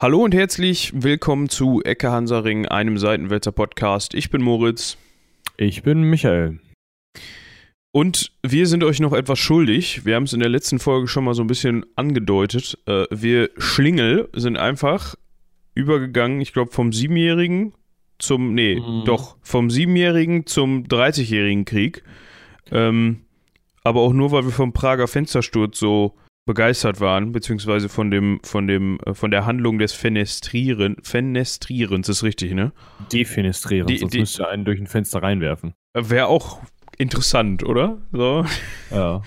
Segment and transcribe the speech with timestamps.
[0.00, 4.14] Hallo und herzlich willkommen zu Ecke Hansaring, einem Seitenwälzer Podcast.
[4.14, 4.96] Ich bin Moritz.
[5.56, 6.60] Ich bin Michael.
[7.90, 10.06] Und wir sind euch noch etwas schuldig.
[10.06, 12.78] Wir haben es in der letzten Folge schon mal so ein bisschen angedeutet.
[12.86, 15.16] Äh, wir Schlingel sind einfach
[15.74, 17.74] übergegangen, ich glaube, vom Siebenjährigen
[18.20, 19.02] zum, nee, mhm.
[19.04, 22.04] doch, vom Siebenjährigen zum 30-jährigen Krieg.
[22.70, 23.24] Ähm,
[23.82, 26.14] aber auch nur, weil wir vom Prager Fenstersturz so
[26.48, 32.22] begeistert waren, beziehungsweise von dem, von dem, äh, von der Handlung des Fenestrieren, Fenestrierens, ist
[32.22, 32.72] richtig, ne?
[33.12, 35.74] Defenestrieren, die, sonst die, müsste einen durch ein Fenster reinwerfen.
[35.92, 36.60] Wäre auch
[36.96, 37.98] interessant, oder?
[38.12, 38.44] So.
[38.90, 39.22] Ja.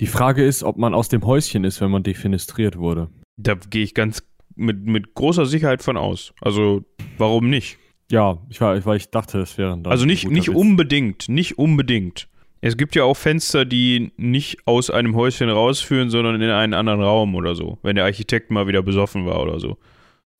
[0.00, 3.08] Die Frage ist, ob man aus dem Häuschen ist, wenn man defenestriert wurde.
[3.38, 4.22] Da gehe ich ganz
[4.54, 6.34] mit, mit großer Sicherheit von aus.
[6.42, 6.84] Also,
[7.16, 7.78] warum nicht?
[8.10, 12.27] Ja, ich war, weil ich dachte, es wären Also nicht, nicht unbedingt, nicht unbedingt.
[12.60, 17.02] Es gibt ja auch Fenster, die nicht aus einem Häuschen rausführen, sondern in einen anderen
[17.02, 19.78] Raum oder so, wenn der Architekt mal wieder besoffen war oder so.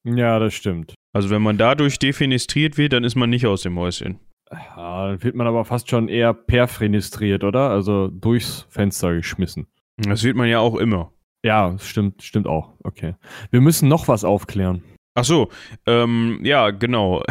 [0.04, 0.94] Ja, das stimmt.
[1.12, 4.18] Also wenn man dadurch defenestriert wird, dann ist man nicht aus dem Häuschen.
[4.50, 7.70] Ja, dann wird man aber fast schon eher perfenestriert, oder?
[7.70, 9.66] Also durchs Fenster geschmissen.
[9.96, 11.12] Das wird man ja auch immer.
[11.44, 12.74] Ja, stimmt, stimmt auch.
[12.82, 13.14] Okay.
[13.50, 14.82] Wir müssen noch was aufklären.
[15.14, 15.48] Ach so,
[15.86, 17.22] ähm, ja, genau.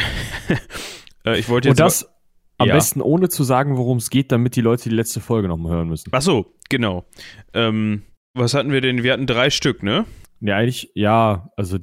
[1.26, 1.80] äh, ich wollte jetzt.
[1.80, 2.10] Und das,
[2.58, 2.76] am ja.
[2.76, 5.90] besten ohne zu sagen, worum es geht, damit die Leute die letzte Folge nochmal hören
[5.90, 6.10] müssen.
[6.12, 7.06] Ach so, genau.
[7.54, 9.04] Ähm, was hatten wir denn?
[9.04, 10.06] Wir hatten drei Stück, ne?
[10.40, 11.50] Ja, eigentlich, ja.
[11.56, 11.78] Also,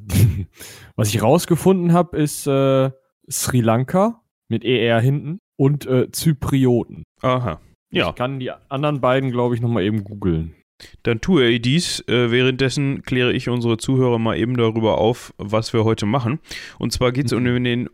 [0.97, 2.91] was ich rausgefunden habe, ist äh,
[3.31, 7.05] Sri Lanka mit ER hinten und äh, Zyprioten.
[7.23, 7.61] Aha.
[7.93, 8.09] Ja.
[8.09, 10.55] Ich kann die anderen beiden, glaube ich, nochmal eben googeln.
[11.03, 12.01] Dann tue ich dies.
[12.09, 16.39] Äh, währenddessen kläre ich unsere Zuhörer mal eben darüber auf, was wir heute machen.
[16.79, 17.65] Und zwar geht es um mhm.
[17.65, 17.89] den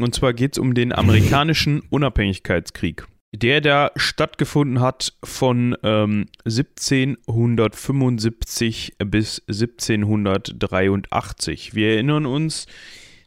[0.00, 3.06] und zwar geht um den amerikanischen Unabhängigkeitskrieg.
[3.34, 11.74] Der da stattgefunden hat von ähm, 1775 bis 1783.
[11.74, 12.66] Wir erinnern uns,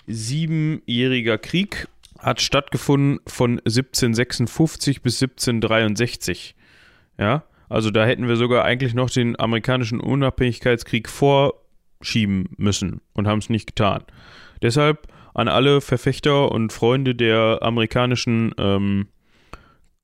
[0.05, 1.87] siebenjähriger Krieg
[2.19, 6.55] hat stattgefunden von 1756 bis 1763.
[7.17, 13.39] Ja, also da hätten wir sogar eigentlich noch den amerikanischen Unabhängigkeitskrieg vorschieben müssen und haben
[13.39, 14.03] es nicht getan.
[14.61, 19.07] Deshalb an alle Verfechter und Freunde der amerikanischen ähm,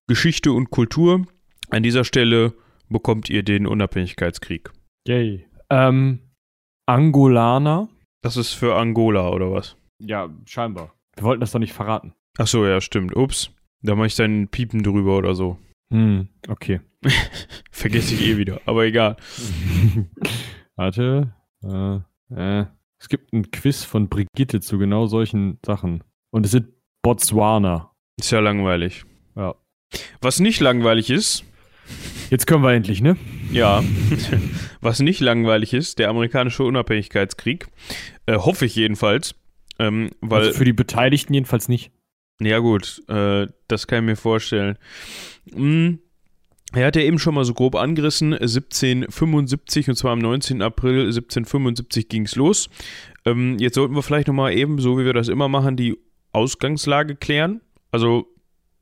[0.07, 1.25] Geschichte und Kultur,
[1.69, 2.53] an dieser Stelle
[2.89, 4.71] bekommt ihr den Unabhängigkeitskrieg.
[5.07, 5.47] Yay.
[5.69, 6.19] Ähm,
[6.85, 7.87] Angolaner.
[8.21, 9.77] Das ist für Angola oder was?
[9.99, 10.93] Ja, scheinbar.
[11.15, 12.13] Wir wollten das doch nicht verraten.
[12.37, 13.15] Ach so, ja, stimmt.
[13.15, 13.51] Ups.
[13.81, 15.57] Da mache ich dann Piepen drüber oder so.
[15.91, 16.81] Hm, okay.
[17.71, 19.17] Vergesse ich eh wieder, aber egal.
[20.75, 21.33] Warte.
[21.63, 21.97] Äh,
[22.35, 22.65] äh.
[22.99, 26.03] Es gibt ein Quiz von Brigitte zu genau solchen Sachen.
[26.29, 26.67] Und es sind
[27.01, 27.91] Botswana.
[28.19, 29.05] Ist ja langweilig.
[29.35, 29.55] Ja.
[30.21, 31.43] Was nicht langweilig ist.
[32.29, 33.17] Jetzt können wir endlich, ne?
[33.51, 33.83] Ja.
[34.81, 37.67] Was nicht langweilig ist, der amerikanische Unabhängigkeitskrieg.
[38.25, 39.35] Äh, hoffe ich jedenfalls.
[39.79, 41.91] Ähm, weil, also für die Beteiligten jedenfalls nicht.
[42.39, 44.77] Ja, gut, äh, das kann ich mir vorstellen.
[45.53, 45.99] Hm,
[46.73, 50.61] er hat ja eben schon mal so grob angerissen, 1775 und zwar am 19.
[50.61, 52.69] April 1775 ging es los.
[53.25, 55.97] Ähm, jetzt sollten wir vielleicht nochmal eben, so wie wir das immer machen, die
[56.31, 57.61] Ausgangslage klären.
[57.91, 58.27] Also,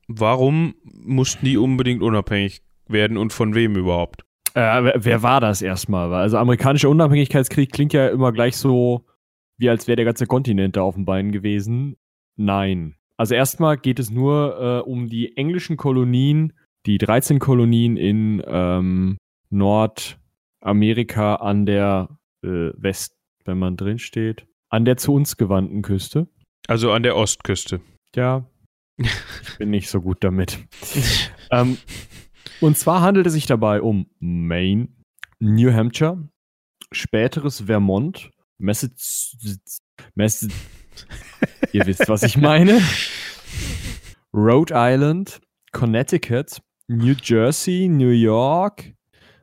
[0.07, 4.23] warum mussten die unbedingt unabhängig werden und von wem überhaupt?
[4.53, 6.13] Äh, wer, war das erstmal?
[6.13, 9.05] Also, amerikanischer Unabhängigkeitskrieg klingt ja immer gleich so,
[9.57, 11.97] wie als wäre der ganze Kontinent da auf den Beinen gewesen.
[12.35, 12.95] Nein.
[13.17, 16.53] Also erstmal geht es nur äh, um die englischen Kolonien,
[16.85, 19.17] die 13 Kolonien in ähm,
[19.49, 26.27] Nordamerika an der äh, West, wenn man drin steht, an der zu uns gewandten Küste.
[26.67, 27.81] Also an der Ostküste.
[28.15, 28.45] Ja,
[28.97, 30.59] ich bin nicht so gut damit.
[31.51, 31.77] ähm,
[32.61, 34.89] und zwar handelt es sich dabei um Maine,
[35.39, 36.29] New Hampshire,
[36.91, 39.79] späteres Vermont, Massachusetts,
[40.15, 40.79] Massachusetts
[41.71, 42.81] Ihr wisst, was ich meine.
[44.33, 45.41] Rhode Island,
[45.71, 48.93] Connecticut, New Jersey, New York,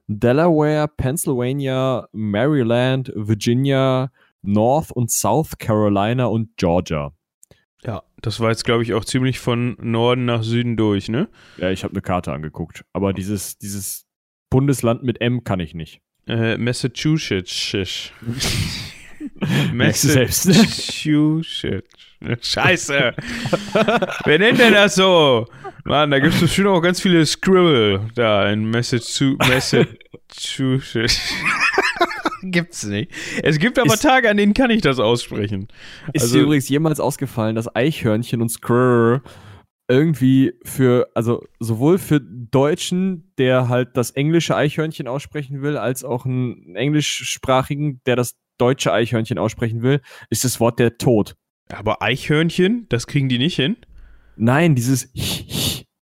[0.09, 4.11] Delaware, Pennsylvania, Maryland, Virginia,
[4.43, 7.13] North und South Carolina und Georgia.
[7.85, 11.29] Ja, das war jetzt, glaube ich, auch ziemlich von Norden nach Süden durch, ne?
[11.59, 12.85] Ja, ich habe eine Karte angeguckt.
[12.93, 14.07] Aber dieses, dieses
[14.51, 16.01] Bundesland mit M kann ich nicht.
[16.27, 17.75] Äh, Massachusetts.
[19.73, 21.65] Massachusetts.
[22.41, 23.15] Scheiße.
[24.25, 25.47] Wer nennt denn das so?
[25.87, 29.75] Mann, da gibt es bestimmt auch ganz viele Scribble da in Massachusetts.
[32.43, 33.13] Gibt's nicht.
[33.43, 35.69] Es gibt aber ist, Tage, an denen kann ich das aussprechen.
[36.13, 39.23] Ist also, dir übrigens jemals ausgefallen, dass Eichhörnchen und Skrrr
[39.89, 46.27] irgendwie für, also sowohl für Deutschen, der halt das englische Eichhörnchen aussprechen will, als auch
[46.27, 50.01] einen englischsprachigen, der das deutsche Eichhörnchen aussprechen will,
[50.31, 51.37] ist das Wort der Tod.
[51.73, 53.77] Aber Eichhörnchen, das kriegen die nicht hin?
[54.37, 55.11] Nein, dieses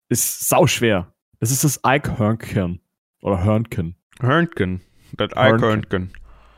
[0.09, 1.13] ist sauschwer.
[1.39, 2.81] Das ist das Eichhörnchen.
[3.21, 3.95] Oder Hörnchen.
[4.19, 4.81] Hörnchen.
[5.15, 6.11] Das Eichhörnchen.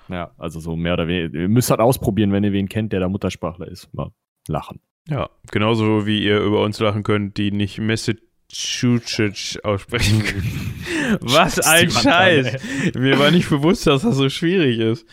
[0.10, 1.40] Ja, also so mehr oder weniger.
[1.40, 3.94] Ihr müsst halt ausprobieren, wenn ihr wen kennt, der da Muttersprachler ist.
[3.94, 4.12] Mal
[4.48, 4.80] lachen.
[5.07, 10.84] Ja, genauso wie ihr über uns lachen könnt, die nicht Massachusetts aussprechen können.
[11.22, 12.94] Was ein Scheiß!
[12.96, 15.06] Mir war nicht bewusst, dass das so schwierig ist.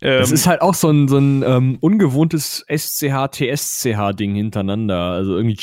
[0.00, 5.12] Es ist halt auch so ein, so ein ähm, ungewohntes SCH-TSCH-Ding hintereinander.
[5.12, 5.58] Also irgendwie.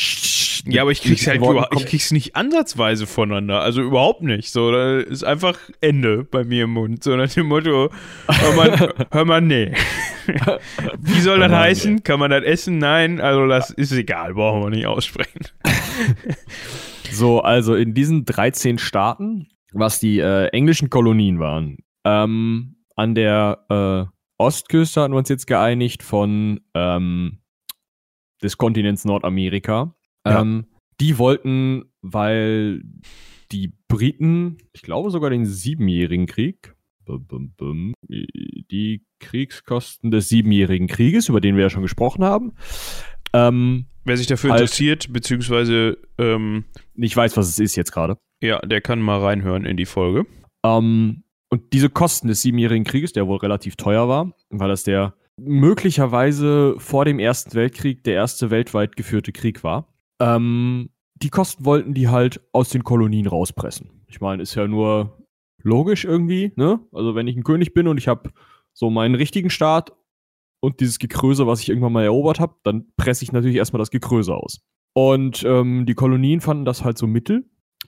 [0.65, 3.61] Ja, aber ich krieg's halt überhaupt, ich krieg's nicht ansatzweise voneinander.
[3.61, 4.51] Also überhaupt nicht.
[4.51, 7.03] So, da ist einfach Ende bei mir im Mund.
[7.03, 7.89] So nach dem Motto,
[8.27, 9.73] hör mal, hör mal nee.
[10.99, 12.03] Wie soll das heißen?
[12.03, 12.77] Kann man das essen?
[12.77, 13.21] Nein.
[13.21, 15.41] Also das ist egal, brauchen wir nicht aussprechen.
[17.11, 23.65] so, also in diesen 13 Staaten, was die äh, englischen Kolonien waren, ähm, an der
[23.69, 27.39] äh, Ostküste hatten wir uns jetzt geeinigt von ähm,
[28.41, 29.95] des Kontinents Nordamerika.
[30.25, 30.41] Ja.
[30.41, 30.67] Ähm,
[30.99, 32.83] die wollten, weil
[33.51, 36.75] die Briten, ich glaube sogar den Siebenjährigen Krieg,
[38.09, 42.53] die Kriegskosten des Siebenjährigen Krieges, über den wir ja schon gesprochen haben.
[43.33, 48.17] Ähm, Wer sich dafür halt, interessiert, beziehungsweise ähm, nicht weiß, was es ist jetzt gerade.
[48.41, 50.25] Ja, der kann mal reinhören in die Folge.
[50.65, 51.23] Ähm,
[51.53, 56.73] und diese Kosten des Siebenjährigen Krieges, der wohl relativ teuer war, weil das der möglicherweise
[56.79, 59.87] vor dem Ersten Weltkrieg der erste weltweit geführte Krieg war,
[60.19, 63.91] ähm, die Kosten wollten die halt aus den Kolonien rauspressen.
[64.07, 65.23] Ich meine, ist ja nur
[65.61, 66.79] logisch irgendwie, ne?
[66.91, 68.31] Also wenn ich ein König bin und ich habe
[68.73, 69.93] so meinen richtigen Staat
[70.59, 73.91] und dieses Gekröse, was ich irgendwann mal erobert habe, dann presse ich natürlich erstmal das
[73.91, 74.61] Gekröse aus.
[74.95, 77.45] Und ähm, die Kolonien fanden das halt so mittel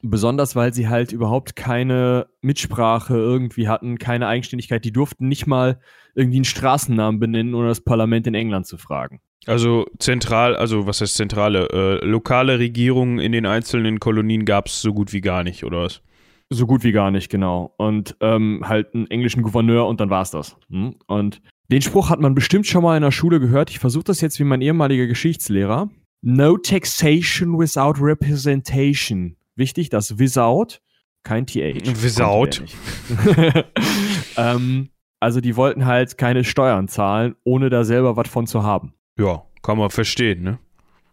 [0.09, 4.85] Besonders, weil sie halt überhaupt keine Mitsprache irgendwie hatten, keine Eigenständigkeit.
[4.85, 5.79] Die durften nicht mal
[6.13, 9.19] irgendwie einen Straßennamen benennen, ohne das Parlament in England zu fragen.
[9.47, 11.67] Also zentral, also was heißt zentrale?
[12.01, 15.83] Äh, lokale Regierungen in den einzelnen Kolonien gab es so gut wie gar nicht, oder
[15.83, 16.01] was?
[16.49, 17.73] So gut wie gar nicht, genau.
[17.77, 20.57] Und ähm, halt einen englischen Gouverneur und dann war es das.
[20.69, 20.95] Hm?
[21.07, 21.41] Und
[21.71, 23.71] den Spruch hat man bestimmt schon mal in der Schule gehört.
[23.71, 25.89] Ich versuche das jetzt wie mein ehemaliger Geschichtslehrer.
[26.21, 29.35] No taxation without representation.
[29.55, 30.79] Wichtig, das without,
[31.23, 32.03] kein TH.
[32.03, 32.63] Without.
[34.37, 38.93] ähm, also die wollten halt keine Steuern zahlen, ohne da selber was von zu haben.
[39.17, 40.59] Ja, kann man verstehen, ne?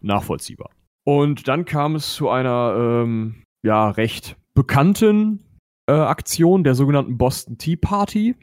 [0.01, 0.69] Nachvollziehbar.
[1.05, 5.43] Und dann kam es zu einer, ähm, ja, recht bekannten
[5.87, 8.35] äh, Aktion der sogenannten Boston Tea Party.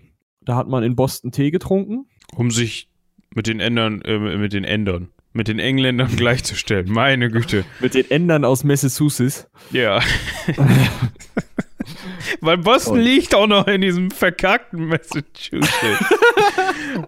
[0.43, 2.07] Da hat man in Boston Tee getrunken.
[2.35, 2.91] Um sich
[3.35, 6.91] mit den Ändern, äh, mit den Ändern, mit den Engländern gleichzustellen.
[6.91, 7.65] Meine Güte.
[7.81, 9.49] mit den Ändern aus Massachusetts.
[9.71, 10.01] Ja.
[12.41, 13.05] Weil Boston Und.
[13.05, 15.71] liegt auch noch in diesem verkackten Massachusetts.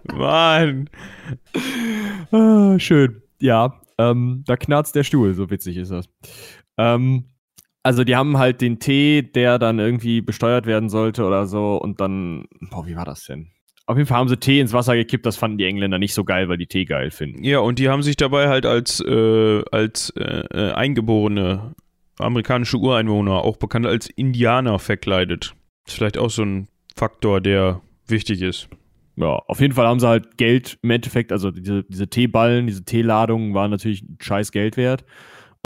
[0.13, 0.89] Mann.
[2.31, 3.23] Ah, schön.
[3.41, 6.09] Ja, ähm, da knarzt der Stuhl, so witzig ist das.
[6.79, 7.27] Ähm,
[7.83, 12.01] also die haben halt den Tee, der dann irgendwie besteuert werden sollte oder so und
[12.01, 13.52] dann, boah, wie war das denn?
[13.87, 16.25] Auf jeden Fall haben sie Tee ins Wasser gekippt, das fanden die Engländer nicht so
[16.25, 17.43] geil, weil die Tee geil finden.
[17.43, 21.75] Ja, und die haben sich dabei halt als, äh, als äh, äh, eingeborene
[22.19, 25.55] amerikanische Ureinwohner, auch bekannt als Indianer, verkleidet.
[25.85, 28.69] Das ist vielleicht auch so ein Faktor, der wichtig ist.
[29.17, 32.85] Ja, auf jeden Fall haben sie halt Geld im Endeffekt, also diese, diese Teeballen, diese
[32.85, 35.05] Teeladungen waren natürlich scheiß Geld wert.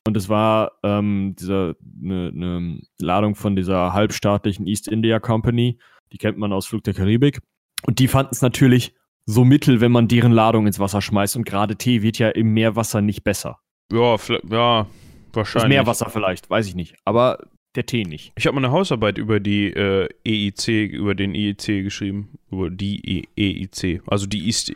[0.07, 5.79] Und es war ähm, diese, eine ne Ladung von dieser halbstaatlichen East India Company,
[6.13, 7.41] die kennt man aus Flug der Karibik.
[7.87, 8.95] Und die fanden es natürlich
[9.27, 11.37] so mittel, wenn man deren Ladung ins Wasser schmeißt.
[11.37, 13.61] Und gerade Tee wird ja im Meerwasser nicht besser.
[13.93, 14.17] Ja,
[14.51, 14.87] ja,
[15.33, 15.63] wahrscheinlich.
[15.63, 16.97] Das Meerwasser vielleicht, weiß ich nicht.
[17.05, 17.39] Aber
[17.77, 18.33] der Tee nicht.
[18.37, 22.39] Ich habe mal eine Hausarbeit über die äh, EIC, über den EIC geschrieben.
[22.51, 24.73] Über die EIC, also die East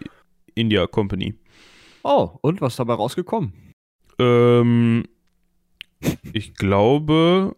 [0.55, 1.35] India Company.
[2.03, 3.75] Oh, und was ist dabei rausgekommen?
[4.19, 5.05] Ähm,
[6.33, 7.57] ich glaube,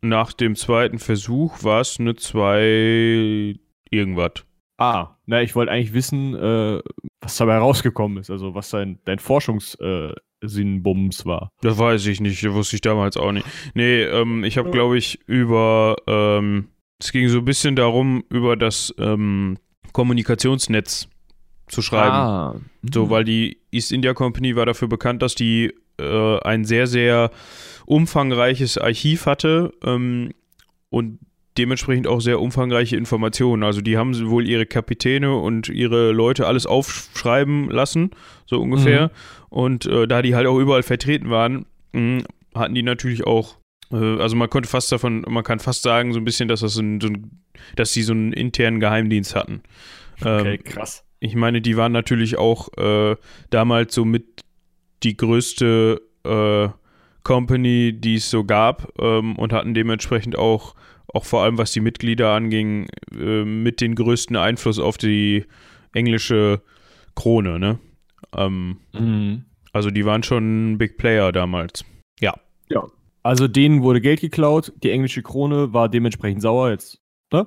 [0.00, 3.58] nach dem zweiten Versuch war es eine 2
[3.90, 4.44] irgendwas.
[4.78, 6.80] Ah, na, ich wollte eigentlich wissen, äh,
[7.20, 11.50] was dabei rausgekommen ist, also was dein, dein Forschungssinnbums äh, war.
[11.62, 13.44] Das weiß ich nicht, das wusste ich damals auch nicht.
[13.74, 16.68] Nee, ähm, ich habe, glaube ich, über, ähm,
[17.00, 19.58] es ging so ein bisschen darum, über das ähm,
[19.92, 21.08] Kommunikationsnetz
[21.66, 22.14] zu schreiben.
[22.14, 22.54] Ah.
[22.92, 23.10] So, mhm.
[23.10, 27.32] weil die East India Company war dafür bekannt, dass die äh, ein sehr, sehr
[27.84, 30.30] umfangreiches Archiv hatte ähm,
[30.90, 31.18] und
[31.58, 33.62] dementsprechend auch sehr umfangreiche Informationen.
[33.62, 38.10] Also die haben wohl ihre Kapitäne und ihre Leute alles aufschreiben lassen,
[38.46, 39.08] so ungefähr.
[39.08, 39.10] Mhm.
[39.50, 42.22] Und äh, da die halt auch überall vertreten waren, mh,
[42.54, 43.56] hatten die natürlich auch,
[43.90, 46.76] äh, also man konnte fast davon, man kann fast sagen, so ein bisschen, dass das
[46.76, 47.42] ein, so ein
[47.76, 49.62] dass sie so einen internen Geheimdienst hatten.
[50.20, 51.04] Okay, ähm, krass.
[51.20, 53.16] ich meine, die waren natürlich auch äh,
[53.50, 54.42] damals so mit
[55.02, 56.68] die größte äh,
[57.22, 60.74] Company, die es so gab ähm, und hatten dementsprechend auch,
[61.14, 65.44] auch vor allem was die Mitglieder anging, äh, mit den größten Einfluss auf die
[65.92, 66.62] englische
[67.14, 67.78] Krone, ne?
[68.36, 69.44] Ähm, Mhm.
[69.72, 71.84] also die waren schon ein Big Player damals.
[72.20, 72.34] Ja.
[72.68, 72.86] Ja.
[73.22, 77.00] Also denen wurde Geld geklaut, die englische Krone war dementsprechend sauer jetzt,
[77.32, 77.46] ne?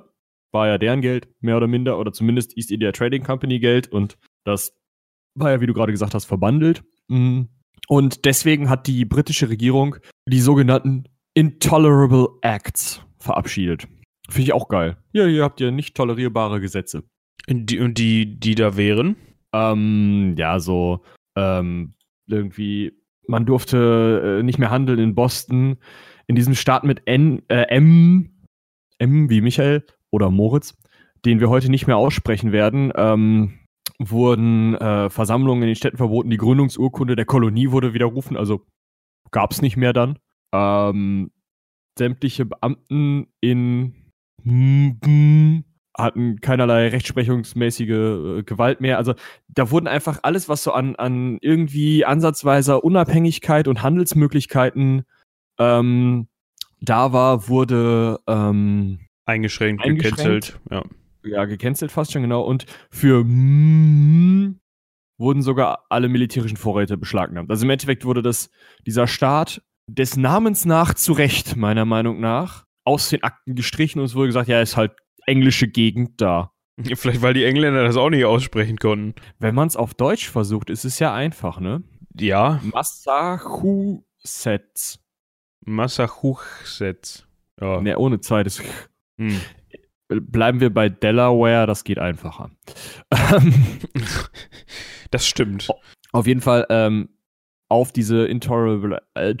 [0.52, 4.18] War ja deren Geld, mehr oder minder, oder zumindest East India Trading Company Geld und
[4.44, 4.76] das
[5.34, 6.82] war ja, wie du gerade gesagt hast, verbandelt.
[7.08, 7.48] Mhm.
[7.88, 11.04] Und deswegen hat die britische Regierung die sogenannten
[11.34, 13.88] Intolerable Acts verabschiedet.
[14.28, 14.96] Finde ich auch geil.
[15.12, 17.04] Ja, hier habt ihr nicht tolerierbare Gesetze.
[17.48, 19.16] Und die, und die, die da wären?
[19.52, 21.02] Ähm, ja, so
[21.36, 21.94] ähm,
[22.26, 22.92] irgendwie,
[23.26, 25.76] man durfte äh, nicht mehr handeln in Boston,
[26.26, 28.30] in diesem Staat mit N, äh, M,
[28.98, 30.78] M wie Michael oder Moritz,
[31.24, 33.58] den wir heute nicht mehr aussprechen werden, ähm,
[33.98, 38.64] wurden äh, Versammlungen in den Städten verboten, die Gründungsurkunde der Kolonie wurde widerrufen, also
[39.30, 40.18] gab es nicht mehr dann.
[40.52, 41.30] Ähm,
[41.98, 43.94] sämtliche Beamten in
[45.96, 48.98] hatten keinerlei rechtsprechungsmäßige äh, Gewalt mehr.
[48.98, 49.14] Also
[49.48, 55.04] da wurden einfach alles, was so an, an irgendwie ansatzweiser Unabhängigkeit und Handelsmöglichkeiten
[55.58, 56.28] ähm,
[56.80, 60.16] da war, wurde ähm, Eingeschränkt, Eingeschränkt.
[60.16, 60.60] gecancelt.
[60.70, 60.82] Ja.
[61.24, 62.42] ja gecancelt fast schon genau.
[62.42, 64.58] Und für mm,
[65.18, 67.50] wurden sogar alle militärischen Vorräte beschlagnahmt.
[67.50, 68.50] Also im Endeffekt wurde das
[68.86, 69.62] dieser Staat
[69.94, 74.28] des Namens nach zu Recht meiner Meinung nach aus den Akten gestrichen und es wurde
[74.28, 74.92] gesagt, ja, ist halt
[75.26, 76.52] englische Gegend da.
[76.94, 79.14] Vielleicht, weil die Engländer das auch nicht aussprechen konnten.
[79.38, 81.82] Wenn man es auf Deutsch versucht, ist es ja einfach, ne?
[82.18, 84.98] Ja, Massachusetts.
[85.64, 87.26] Massachusetts.
[87.60, 87.80] Ja.
[87.80, 88.62] Ne, ohne zweites.
[89.18, 89.40] Hm.
[90.08, 92.50] Bleiben wir bei Delaware, das geht einfacher.
[93.34, 93.54] Ähm,
[95.10, 95.68] Das stimmt.
[96.12, 97.10] auf jeden Fall ähm,
[97.72, 99.34] auf diese Intolerable, äh,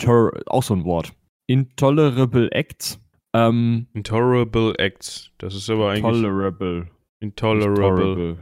[0.46, 1.12] auch so ein Wort.
[1.46, 2.98] Intolerable Acts.
[3.34, 5.30] Ähm, Intolerable Acts.
[5.36, 6.22] Das ist aber eigentlich.
[6.22, 6.86] tolerable.
[7.20, 8.38] Intolerable.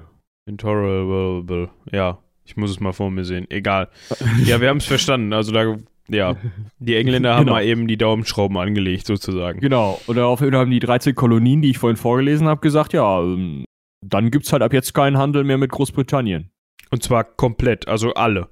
[0.46, 1.70] Intolerable.
[1.90, 3.46] Ja, ich muss es mal vor mir sehen.
[3.50, 3.88] Egal.
[4.44, 5.32] Ja, wir haben es verstanden.
[5.32, 5.76] Also da,
[6.08, 6.36] ja,
[6.78, 7.54] die Engländer haben Genau.
[7.54, 9.58] mal eben die Daumenschrauben angelegt, sozusagen.
[9.58, 10.00] Genau.
[10.06, 13.64] Und daraufhin haben die 13 Kolonien, die ich vorhin vorgelesen habe, gesagt, ja, ähm,
[14.06, 16.50] dann gibt es halt ab jetzt keinen Handel mehr mit Großbritannien.
[16.90, 18.48] Und zwar komplett, also alle.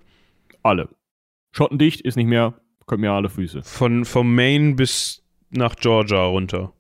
[0.64, 0.88] Alle.
[1.52, 3.62] Schottendicht ist nicht mehr, können mir alle Füße.
[3.62, 6.72] Von, vom Maine bis nach Georgia runter.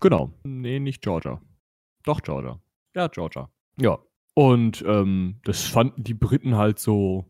[0.00, 0.32] Genau.
[0.44, 1.40] Nee, nicht Georgia.
[2.04, 2.60] Doch Georgia.
[2.94, 3.50] Ja, Georgia.
[3.80, 3.98] Ja.
[4.34, 7.26] Und ähm, das fanden die Briten halt so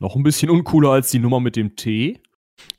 [0.00, 2.20] noch ein bisschen uncooler als die Nummer mit dem T.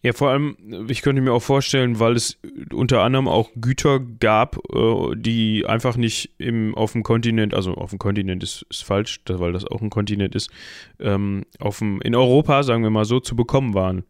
[0.02, 0.56] Ja, vor allem,
[0.88, 2.40] ich könnte mir auch vorstellen, weil es
[2.72, 7.90] unter anderem auch Güter gab, äh, die einfach nicht im, auf dem Kontinent, also auf
[7.90, 10.50] dem Kontinent ist, ist falsch, weil das auch ein Kontinent ist,
[11.00, 14.04] ähm, auf dem, in Europa, sagen wir mal so, zu bekommen waren.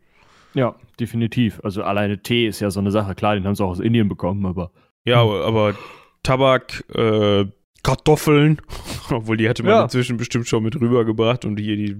[0.53, 1.59] Ja, definitiv.
[1.63, 3.15] Also alleine Tee ist ja so eine Sache.
[3.15, 4.71] Klar, den haben sie auch aus Indien bekommen, aber
[5.05, 5.75] Ja, aber
[6.23, 7.45] Tabak, äh,
[7.81, 8.61] Kartoffeln,
[9.09, 9.83] obwohl die hatte man Ja.
[9.83, 11.97] inzwischen bestimmt schon mit rübergebracht und die, die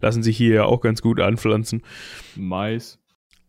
[0.00, 1.82] lassen sich hier ja auch ganz gut anpflanzen.
[2.36, 2.98] Mais.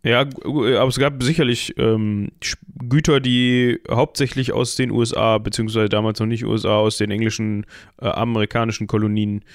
[0.05, 2.31] Ja, aber es gab sicherlich ähm,
[2.89, 7.65] Güter, die hauptsächlich aus den USA, beziehungsweise damals noch nicht USA, aus den englischen,
[8.01, 9.45] äh, amerikanischen Kolonien,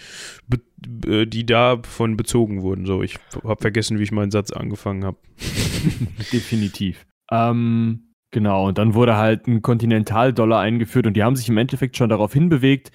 [1.06, 2.86] äh, die davon bezogen wurden.
[2.86, 5.18] So, ich habe vergessen, wie ich meinen Satz angefangen habe.
[6.32, 7.04] Definitiv.
[7.30, 11.98] Ähm, genau, und dann wurde halt ein Kontinentaldollar eingeführt und die haben sich im Endeffekt
[11.98, 12.90] schon darauf hinbewegt,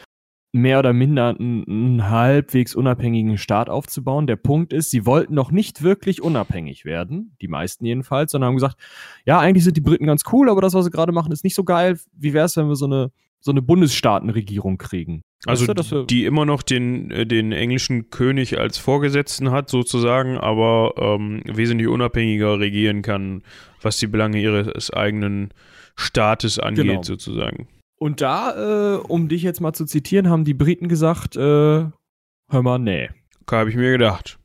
[0.55, 4.27] mehr oder minder einen, einen halbwegs unabhängigen Staat aufzubauen.
[4.27, 8.55] Der Punkt ist, sie wollten noch nicht wirklich unabhängig werden, die meisten jedenfalls, sondern haben
[8.55, 8.77] gesagt,
[9.25, 11.55] ja, eigentlich sind die Briten ganz cool, aber das, was sie gerade machen, ist nicht
[11.55, 11.99] so geil.
[12.15, 15.23] Wie wäre es, wenn wir so eine, so eine Bundesstaatenregierung kriegen?
[15.45, 20.37] Also Weißt du, die immer noch den, äh, den englischen König als Vorgesetzten hat, sozusagen,
[20.37, 23.41] aber ähm, wesentlich unabhängiger regieren kann,
[23.81, 25.49] was die Belange ihres eigenen
[25.95, 27.03] Staates angeht, Genau.
[27.03, 27.67] sozusagen.
[28.03, 32.61] Und da, äh, um dich jetzt mal zu zitieren, haben die Briten gesagt, äh, hör
[32.61, 33.09] mal, nee.
[33.49, 34.39] Habe ich mir gedacht.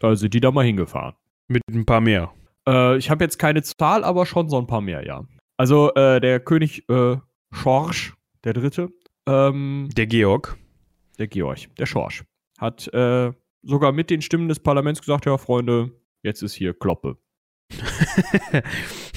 [0.00, 1.14] Da sind die da mal hingefahren.
[1.46, 2.32] Mit ein paar mehr.
[2.66, 5.26] Äh, ich habe jetzt keine Zahl, aber schon so ein paar mehr, ja.
[5.58, 7.18] Also äh, der König äh,
[7.52, 8.88] Schorsch, der Dritte,
[9.28, 10.56] ähm, Der Georg.
[11.18, 12.24] der Georg, der Schorsch,
[12.56, 13.30] hat äh,
[13.62, 15.90] sogar mit den Stimmen des Parlaments gesagt, ja, Freunde,
[16.22, 17.18] jetzt ist hier Kloppe.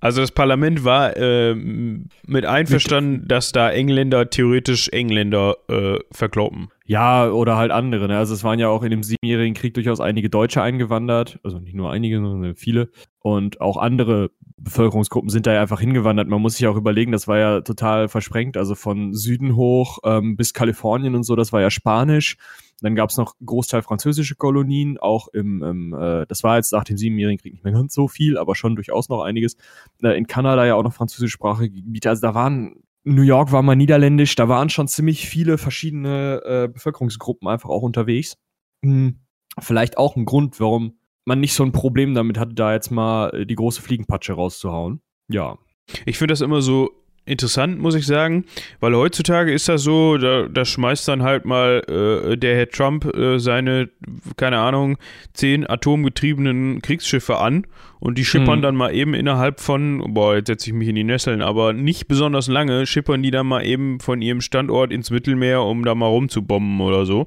[0.00, 6.68] Also das Parlament war ähm, mit einverstanden, dass da Engländer theoretisch Engländer äh, verkloppen.
[6.86, 8.08] Ja, oder halt andere.
[8.08, 8.16] Ne?
[8.16, 11.38] Also es waren ja auch in dem Siebenjährigen Krieg durchaus einige Deutsche eingewandert.
[11.44, 12.88] Also nicht nur einige, sondern viele.
[13.20, 14.30] Und auch andere
[14.62, 16.28] Bevölkerungsgruppen sind da ja einfach hingewandert.
[16.28, 20.36] Man muss sich auch überlegen, das war ja total versprengt, also von Süden hoch ähm,
[20.36, 22.36] bis Kalifornien und so, das war ja Spanisch.
[22.82, 26.84] Dann gab es noch Großteil französische Kolonien, auch im, im äh, das war jetzt nach
[26.84, 29.56] dem Siebenjährigen Krieg nicht mehr ganz so viel, aber schon durchaus noch einiges.
[30.02, 32.08] Äh, in Kanada ja auch noch französischsprachige Gebiete.
[32.08, 36.68] Also da waren, New York war mal niederländisch, da waren schon ziemlich viele verschiedene äh,
[36.68, 38.36] Bevölkerungsgruppen einfach auch unterwegs.
[38.82, 39.20] Hm,
[39.58, 40.99] vielleicht auch ein Grund, warum
[41.30, 45.00] man nicht so ein Problem damit hatte, da jetzt mal äh, die große Fliegenpatsche rauszuhauen.
[45.28, 45.58] Ja.
[46.04, 46.90] Ich finde das immer so
[47.24, 48.46] interessant, muss ich sagen,
[48.80, 53.04] weil heutzutage ist das so, da, da schmeißt dann halt mal äh, der Herr Trump
[53.14, 53.90] äh, seine,
[54.36, 54.96] keine Ahnung,
[55.32, 57.66] zehn atomgetriebenen Kriegsschiffe an
[58.00, 58.62] und die schippern Mhm.
[58.62, 62.08] dann mal eben innerhalb von, boah, jetzt setze ich mich in die Nesseln, aber nicht
[62.08, 66.06] besonders lange, schippern die dann mal eben von ihrem Standort ins Mittelmeer, um da mal
[66.08, 67.26] rumzubomben oder so.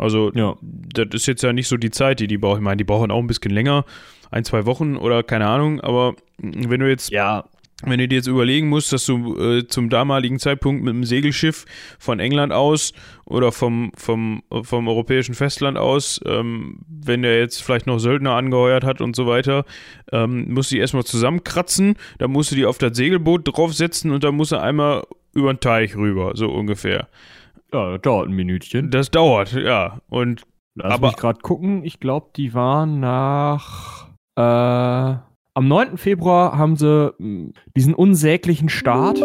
[0.00, 0.56] Also, Ja.
[0.62, 2.58] das ist jetzt ja nicht so die Zeit, die die brauchen.
[2.58, 3.84] Ich meine, die brauchen auch ein bisschen länger,
[4.30, 7.44] ein, zwei Wochen oder keine Ahnung, aber wenn du jetzt Ja,
[7.82, 11.64] wenn du dir jetzt überlegen musst, dass du äh, zum damaligen Zeitpunkt mit einem Segelschiff
[11.98, 12.92] von England aus
[13.24, 18.84] oder vom, vom, vom europäischen Festland aus, ähm, wenn der jetzt vielleicht noch Söldner angeheuert
[18.84, 19.64] hat und so weiter,
[20.12, 24.24] ähm, musst du die erstmal zusammenkratzen, dann musst du die auf das Segelboot draufsetzen und
[24.24, 27.08] dann musst du einmal über den Teich rüber, so ungefähr.
[27.72, 28.90] Ja, das dauert ein Minütchen.
[28.90, 29.98] Das dauert, ja.
[30.08, 30.42] Und
[30.74, 31.84] Lass aber- mich gerade gucken.
[31.84, 34.08] Ich glaube, die waren nach.
[34.36, 35.96] Äh, am 9.
[35.98, 39.18] Februar haben sie mh, diesen unsäglichen Staat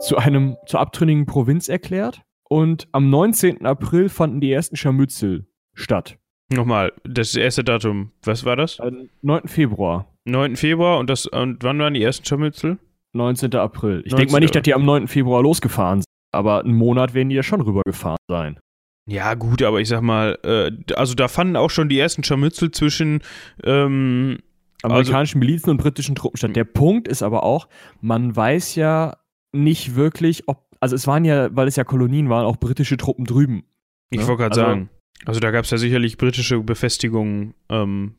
[0.00, 2.22] zu einem zur abtrünnigen Provinz erklärt.
[2.48, 3.64] Und am 19.
[3.66, 6.18] April fanden die ersten Scharmützel statt.
[6.52, 8.78] nochmal, das erste Datum, was war das?
[8.78, 9.48] Äh, 9.
[9.48, 10.06] Februar.
[10.26, 10.56] 9.
[10.56, 12.78] Februar und das und wann waren die ersten Scharmützel?
[13.14, 13.54] 19.
[13.54, 14.02] April.
[14.04, 14.16] Ich 19.
[14.18, 15.08] denke mal nicht, dass die am 9.
[15.08, 18.58] Februar losgefahren sind, aber einen Monat werden die ja schon rübergefahren sein.
[19.06, 22.70] Ja, gut, aber ich sag mal, äh, also da fanden auch schon die ersten Scharmützel
[22.70, 23.20] zwischen,
[23.62, 24.38] ähm,
[24.82, 26.56] Amerikanischen Milizen und britischen Truppen statt.
[26.56, 27.68] Der Punkt ist aber auch,
[28.00, 29.16] man weiß ja
[29.52, 33.24] nicht wirklich, ob, also es waren ja, weil es ja Kolonien waren, auch britische Truppen
[33.24, 33.64] drüben.
[34.10, 34.90] ich Ja, wollte gerade also- sagen,
[35.26, 38.14] also da gab es ja sicherlich britische Befestigungen, ähm,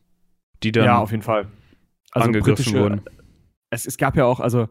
[0.62, 1.48] die dann ja, auf jeden Fall.
[2.12, 3.00] Also angegriffen wurden.
[3.70, 4.68] Es, es gab ja auch, also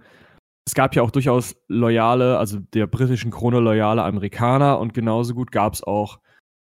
[0.65, 5.51] es gab ja auch durchaus loyale, also der britischen Krone loyale Amerikaner und genauso gut
[5.51, 6.19] gab es auch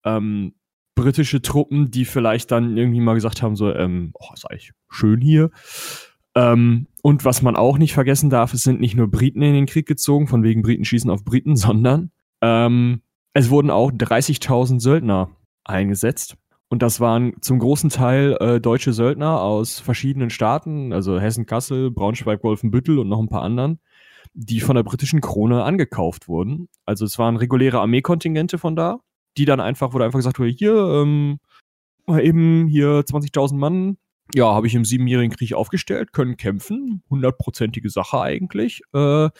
[0.05, 0.55] ähm,
[0.95, 5.21] britische Truppen, die vielleicht dann irgendwie mal gesagt haben, so, ähm, oh, ist eigentlich schön
[5.21, 5.51] hier.
[6.35, 9.67] Ähm, und was man auch nicht vergessen darf, es sind nicht nur Briten in den
[9.67, 12.11] Krieg gezogen, von wegen Briten schießen auf Briten, sondern
[12.43, 15.31] ähm, es wurden auch 30.000 Söldner
[15.65, 16.37] eingesetzt.
[16.69, 21.91] Und das waren zum großen Teil äh, deutsche Söldner aus verschiedenen Staaten, also Hessen, Kassel,
[21.91, 23.79] Braunschweig, Wolfenbüttel und noch ein paar anderen,
[24.38, 26.68] die von der britischen Krone angekauft wurden.
[26.85, 29.01] Also es waren reguläre Armeekontingente von da,
[29.38, 31.38] die dann einfach, wurde einfach gesagt hier, ähm,
[32.07, 33.96] mal eben hier 20.000 Mann,
[34.35, 38.83] ja, habe ich im siebenjährigen Krieg aufgestellt, können kämpfen, hundertprozentige Sache eigentlich.
[38.92, 39.31] Äh,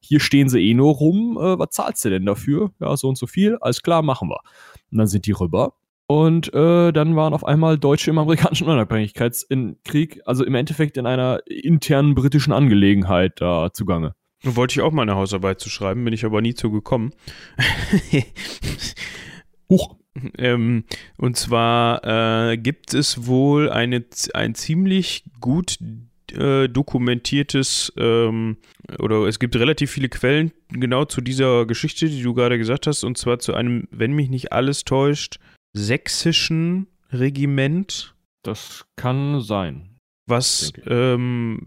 [0.00, 2.70] hier stehen sie eh nur rum, äh, was zahlst du denn dafür?
[2.80, 4.40] Ja, so und so viel, alles klar, machen wir.
[4.90, 5.74] Und dann sind die rüber.
[6.06, 11.40] Und äh, dann waren auf einmal Deutsche im amerikanischen Unabhängigkeitskrieg, also im Endeffekt in einer
[11.46, 14.14] internen britischen Angelegenheit da zugange.
[14.54, 17.12] Wollte ich auch mal eine Hausarbeit zu schreiben, bin ich aber nie zu gekommen.
[19.68, 19.96] Huch.
[20.38, 20.84] ähm,
[21.18, 24.04] und zwar äh, gibt es wohl eine,
[24.34, 25.78] ein ziemlich gut
[26.32, 28.56] äh, dokumentiertes ähm,
[28.98, 33.04] oder es gibt relativ viele Quellen genau zu dieser Geschichte, die du gerade gesagt hast,
[33.04, 35.38] und zwar zu einem, wenn mich nicht alles täuscht,
[35.72, 39.98] sächsischen Regiment, Das kann sein.
[40.26, 41.60] was ähm,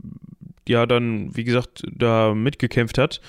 [0.70, 3.22] ja dann, wie gesagt, da mitgekämpft hat.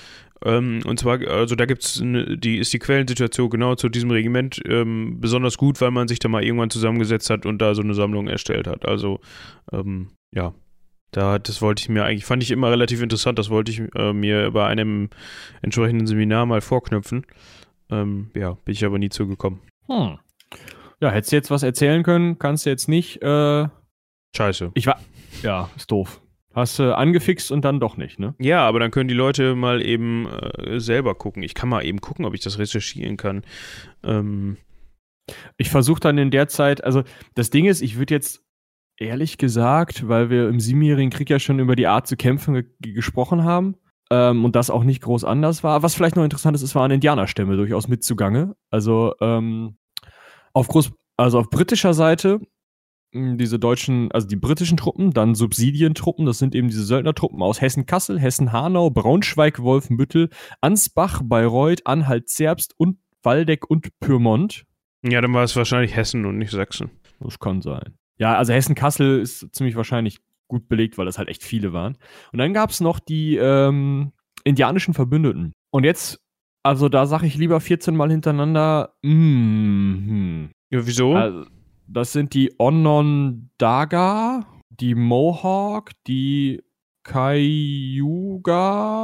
[0.43, 4.61] Ähm, und zwar, also da gibt es, die ist die Quellensituation genau zu diesem Regiment
[4.65, 7.93] ähm, besonders gut, weil man sich da mal irgendwann zusammengesetzt hat und da so eine
[7.93, 8.87] Sammlung erstellt hat.
[8.87, 9.19] Also,
[9.71, 10.53] ähm, ja.
[11.13, 14.13] Da, das wollte ich mir eigentlich, fand ich immer relativ interessant, das wollte ich äh,
[14.13, 15.09] mir bei einem
[15.61, 17.25] entsprechenden Seminar mal vorknüpfen.
[17.89, 19.59] Ähm, ja, bin ich aber nie zugekommen.
[19.87, 20.19] Hm.
[21.01, 23.21] Ja, hättest du jetzt was erzählen können, kannst du jetzt nicht.
[23.21, 23.67] Äh,
[24.37, 24.71] Scheiße.
[24.73, 25.01] ich war.
[25.43, 26.21] Ja, ist doof.
[26.53, 28.35] Hast du angefixt und dann doch nicht, ne?
[28.39, 31.43] Ja, aber dann können die Leute mal eben äh, selber gucken.
[31.43, 33.43] Ich kann mal eben gucken, ob ich das recherchieren kann.
[34.03, 34.57] Ähm,
[35.57, 37.03] Ich versuche dann in der Zeit, also
[37.35, 38.41] das Ding ist, ich würde jetzt
[38.97, 42.93] ehrlich gesagt, weil wir im Siebenjährigen Krieg ja schon über die Art zu kämpfen ge
[42.93, 43.75] gesprochen haben
[44.09, 45.83] ähm, und das auch nicht groß anders war.
[45.83, 48.55] Was vielleicht noch interessant ist, es waren Indianerstämme durchaus mit zugange.
[48.69, 49.77] Also ähm,
[50.53, 52.41] auf Groß, also auf britischer Seite
[53.13, 58.19] diese deutschen, also die britischen Truppen, dann Subsidientruppen, das sind eben diese Söldnertruppen aus Hessen-Kassel,
[58.19, 60.29] Hessen-Hanau, Braunschweig, Wolfenbüttel,
[60.61, 64.63] Ansbach, Bayreuth, Anhalt-Zerbst und Waldeck und Pyrmont.
[65.03, 66.89] ja, dann war es wahrscheinlich Hessen und nicht Sachsen.
[67.19, 67.95] Das kann sein.
[68.17, 71.97] Ja, also Hessen-Kassel ist ziemlich wahrscheinlich gut belegt, weil das halt echt viele waren.
[72.31, 74.11] Und dann gab es noch die ähm,
[74.43, 75.53] indianischen Verbündeten.
[75.71, 76.19] Und jetzt,
[76.63, 81.15] also da sage ich lieber 14 Mal hintereinander, mm, Ja, wieso?
[81.15, 81.45] also,
[81.93, 86.63] das sind die Onondaga, die Mohawk, die
[87.03, 88.53] Cayuga,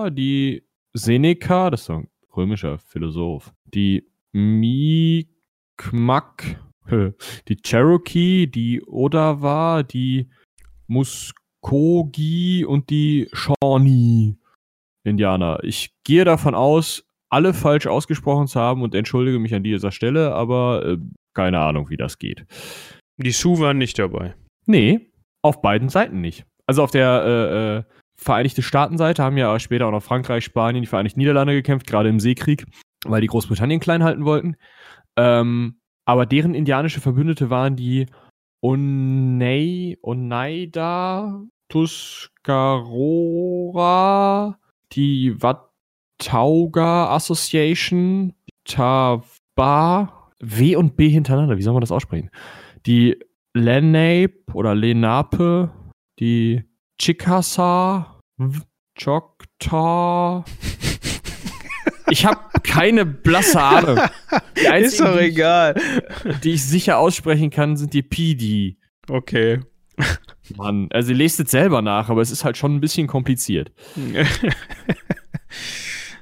[0.09, 5.25] die Seneca, das ist ein römischer Philosoph, die Mi'kmaq,
[7.47, 10.29] die Cherokee, die Odawa, die
[10.87, 14.37] Muskogee und die Shawnee
[15.03, 15.59] Indianer.
[15.63, 20.33] Ich gehe davon aus, alle falsch ausgesprochen zu haben und entschuldige mich an dieser Stelle,
[20.33, 20.97] aber äh,
[21.37, 22.47] keine Ahnung, wie das geht.
[23.17, 24.33] die Sioux waren nicht dabei.
[24.65, 25.11] Nee,
[25.43, 26.45] auf beiden Seiten nicht.
[26.65, 27.83] Also auf der äh, äh,
[28.19, 32.19] Vereinigte Staaten-Seite haben ja später auch noch Frankreich, Spanien, die Vereinigten Niederlande gekämpft, gerade im
[32.19, 32.65] Seekrieg,
[33.05, 34.55] weil die Großbritannien klein halten wollten.
[35.15, 38.07] Ähm, aber deren indianische Verbündete waren die
[38.63, 42.17] Onei, Oneida, Tuscarora,
[44.93, 48.33] die Watauga Association,
[48.65, 52.29] Tava, W und B hintereinander, wie soll man das aussprechen?
[52.85, 53.17] Die
[53.53, 55.71] Lenape oder Lenape,
[56.19, 56.63] die
[56.99, 58.05] Chickasaw,
[58.99, 60.43] Choctaw.
[62.09, 63.99] Ich habe keine blasse Ahnung.
[64.55, 65.75] Die Ist einzigen, doch die, egal.
[66.41, 68.77] die ich sicher aussprechen kann, sind die PD.
[69.09, 69.59] Okay.
[70.55, 73.73] Mann, also ihr lest es selber nach, aber es ist halt schon ein bisschen kompliziert.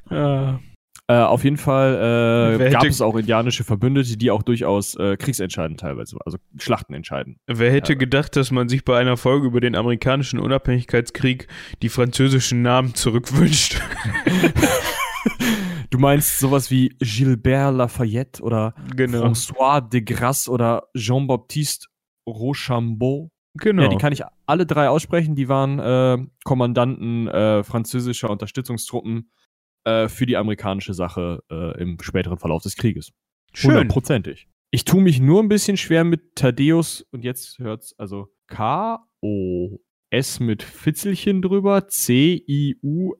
[0.10, 0.60] ja.
[1.08, 5.80] Äh, auf jeden Fall äh, gab es auch indianische Verbündete, die auch durchaus äh, kriegsentscheidend
[5.80, 7.38] teilweise, also Schlachten entscheiden.
[7.46, 8.00] Wer hätte Ja.
[8.00, 11.48] gedacht, dass man sich bei einer Folge über den amerikanischen Unabhängigkeitskrieg
[11.84, 13.82] die französischen Namen zurückwünscht?
[15.91, 19.28] Du meinst sowas wie Gilbert Lafayette oder genau.
[19.28, 21.88] François de Grasse oder Jean-Baptiste
[22.28, 23.32] Rochambeau?
[23.54, 23.84] Genau.
[23.84, 25.36] Ja, die kann ich alle drei aussprechen.
[25.36, 29.32] Die waren äh, Kommandanten äh, französischer Unterstützungstruppen
[29.86, 33.12] äh, für die amerikanische Sache äh, im späteren Verlauf des Krieges.
[33.54, 33.71] Schön.
[33.71, 34.48] Hundertprozentig.
[34.71, 39.80] Ich tue mich nur ein bisschen schwer mit Thaddeus und jetzt hört's also K-O.
[40.12, 41.88] S mit Fitzelchen drüber,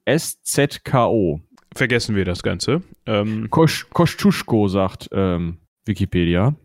[0.06, 1.42] C-I-U-S-Z-K-O.
[1.74, 2.84] Vergessen wir das Ganze.
[3.06, 6.56] Ähm, Kosz, Kosciuszko, sagt ähm, Wikipedia,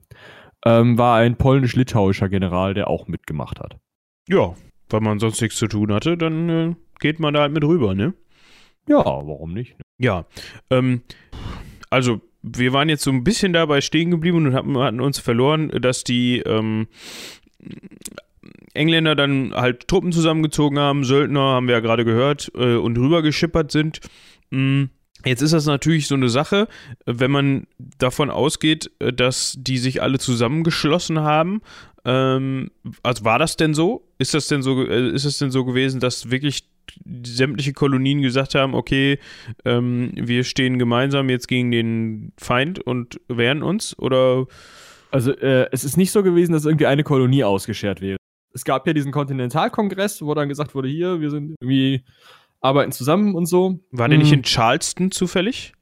[0.64, 3.78] ähm, war ein polnisch-litauischer General, der auch mitgemacht hat.
[4.28, 4.54] ja,
[4.88, 7.94] weil man sonst nichts zu tun hatte, dann äh, geht man da halt mit rüber,
[7.94, 8.14] ne?
[8.88, 9.76] Ja, warum nicht?
[10.00, 10.24] Ja.
[10.70, 11.02] Ähm,
[11.90, 15.68] also, wir waren jetzt so ein bisschen dabei stehen geblieben und hatten, hatten uns verloren,
[15.68, 16.88] dass die ähm,
[18.72, 23.70] Engländer dann halt Truppen zusammengezogen haben, Söldner, haben wir ja gerade gehört, äh, und rübergeschippert
[23.70, 24.00] sind.
[24.50, 24.84] Mm,
[25.24, 26.66] Jetzt ist das natürlich so eine Sache,
[27.04, 27.66] wenn man
[27.98, 31.60] davon ausgeht, äh, dass die sich alle zusammengeschlossen haben.
[32.06, 32.70] Ähm,
[33.02, 34.08] also war das denn so?
[34.18, 34.82] Ist das denn so?
[34.86, 36.69] äh, Ist es denn so gewesen, dass wirklich
[37.24, 39.18] sämtliche Kolonien gesagt haben, okay,
[39.64, 43.98] ähm, wir stehen gemeinsam jetzt gegen den Feind und wehren uns?
[43.98, 44.46] Oder
[45.10, 48.16] Also, äh, es ist nicht so gewesen, dass irgendwie eine Kolonie ausgeschert wäre.
[48.52, 52.04] Es gab ja diesen Kontinentalkongress, wo dann gesagt wurde, hier, wir sind irgendwie
[52.60, 53.80] arbeiten zusammen und so.
[53.90, 55.72] war der nicht Hm, in Charleston zufällig?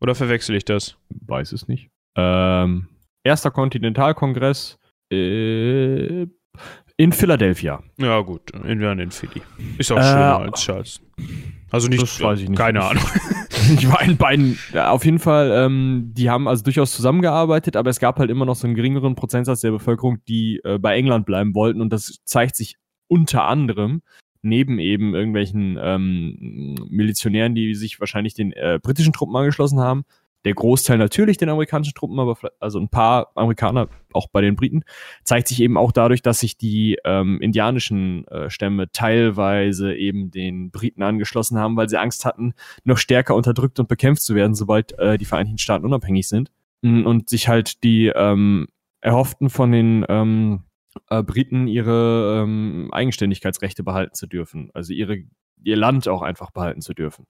[0.00, 0.96] Oder verwechsel ich das?
[1.08, 1.88] Weiß es nicht.
[2.16, 2.88] Ähm,
[3.24, 4.78] erster Kontinentalkongress
[5.12, 6.26] äh,
[7.00, 7.82] in Philadelphia.
[7.96, 9.40] Ja, gut, in, ja, in Philly.
[9.78, 11.06] Ist auch Äh, schöner als Charleston.
[11.70, 12.58] Also nicht, das weiß ich nicht.
[12.58, 13.02] keine Ahnung.
[13.74, 17.88] Ich war in beiden, ja, auf jeden Fall, ähm, die haben also durchaus zusammengearbeitet, aber
[17.90, 21.24] es gab halt immer noch so einen geringeren Prozentsatz der Bevölkerung, die äh, bei England
[21.24, 24.02] bleiben wollten und das zeigt sich unter anderem
[24.42, 30.04] neben eben irgendwelchen ähm, Milizionären, die sich wahrscheinlich den äh, britischen Truppen angeschlossen haben,
[30.44, 34.82] der Großteil natürlich den amerikanischen Truppen, aber also ein paar Amerikaner auch bei den Briten,
[35.22, 40.70] zeigt sich eben auch dadurch, dass sich die ähm, indianischen äh, Stämme teilweise eben den
[40.70, 44.98] Briten angeschlossen haben, weil sie Angst hatten, noch stärker unterdrückt und bekämpft zu werden, sobald
[44.98, 46.50] äh, die Vereinigten Staaten unabhängig sind.
[46.82, 48.68] Mm, Und sich halt die ähm,
[49.00, 50.64] erhofften von den ähm,
[51.08, 54.70] äh, Briten ihre ähm, Eigenständigkeitsrechte behalten zu dürfen.
[54.74, 55.18] Also ihre,
[55.62, 57.24] ihr Land auch einfach behalten zu dürfen.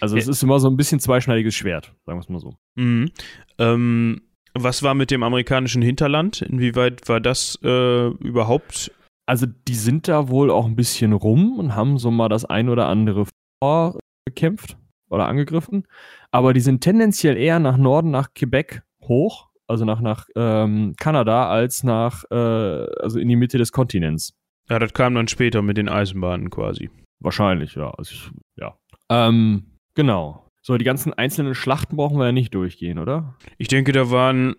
[0.00, 2.54] Also es ist immer so ein bisschen zweischneidiges Schwert, sagen wir es mal so.
[2.76, 3.10] Mhm.
[3.58, 4.22] Ähm,
[4.54, 6.42] was war mit dem amerikanischen Hinterland?
[6.42, 8.92] Inwieweit war das äh, überhaupt?
[9.26, 12.68] Also die sind da wohl auch ein bisschen rum und haben so mal das ein
[12.68, 13.26] oder andere
[13.62, 14.76] vorgekämpft
[15.10, 15.86] oder angegriffen.
[16.30, 21.48] Aber die sind tendenziell eher nach Norden, nach Quebec hoch, also nach, nach ähm, Kanada,
[21.48, 24.32] als nach, äh, also in die Mitte des Kontinents.
[24.68, 26.90] Ja, das kam dann später mit den Eisenbahnen quasi.
[27.20, 27.90] Wahrscheinlich, ja.
[27.90, 28.76] Also ich, ja.
[29.08, 30.44] Ähm, genau.
[30.62, 33.36] So, die ganzen einzelnen Schlachten brauchen wir ja nicht durchgehen, oder?
[33.56, 34.56] Ich denke, da waren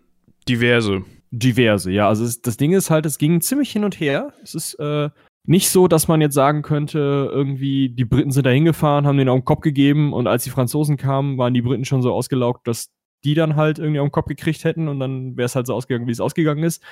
[0.47, 1.03] diverse.
[1.31, 2.07] Diverse, ja.
[2.07, 4.33] Also es, das Ding ist halt, es ging ziemlich hin und her.
[4.41, 5.09] Es ist äh,
[5.45, 9.29] nicht so, dass man jetzt sagen könnte, irgendwie die Briten sind da hingefahren, haben den
[9.29, 12.67] auf den Kopf gegeben und als die Franzosen kamen, waren die Briten schon so ausgelaugt,
[12.67, 12.89] dass
[13.23, 15.73] die dann halt irgendwie auf den Kopf gekriegt hätten und dann wäre es halt so
[15.73, 16.83] ausgegangen, wie es ausgegangen ist.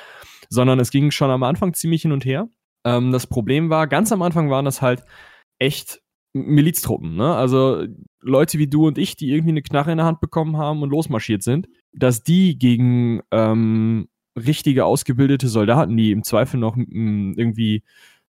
[0.50, 2.50] Sondern es ging schon am Anfang ziemlich hin und her.
[2.84, 5.04] Ähm, das Problem war, ganz am Anfang waren das halt
[5.60, 6.02] echt
[6.34, 7.36] Miliztruppen, ne?
[7.36, 7.86] Also
[8.22, 10.90] Leute wie du und ich, die irgendwie eine Knarre in der Hand bekommen haben und
[10.90, 17.84] losmarschiert sind, dass die gegen ähm, richtige ausgebildete Soldaten, die im Zweifel noch m, irgendwie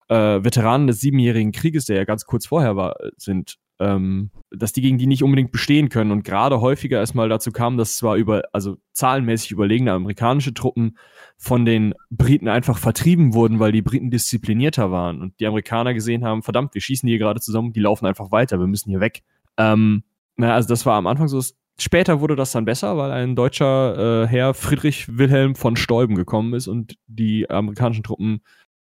[0.08, 4.82] äh, Veteranen des Siebenjährigen Krieges, der ja ganz kurz vorher war, sind, ähm, dass die
[4.82, 8.42] gegen die nicht unbedingt bestehen können und gerade häufiger erstmal dazu kam, dass zwar über,
[8.52, 10.98] also zahlenmäßig überlegene amerikanische Truppen
[11.36, 16.24] von den Briten einfach vertrieben wurden, weil die Briten disziplinierter waren und die Amerikaner gesehen
[16.24, 19.22] haben, verdammt, wir schießen hier gerade zusammen, die laufen einfach weiter, wir müssen hier weg.
[19.56, 20.04] Ähm,
[20.36, 21.42] na, also das war am Anfang so,
[21.78, 26.54] später wurde das dann besser, weil ein deutscher äh, Herr Friedrich Wilhelm von Steuben gekommen
[26.54, 28.40] ist und die amerikanischen Truppen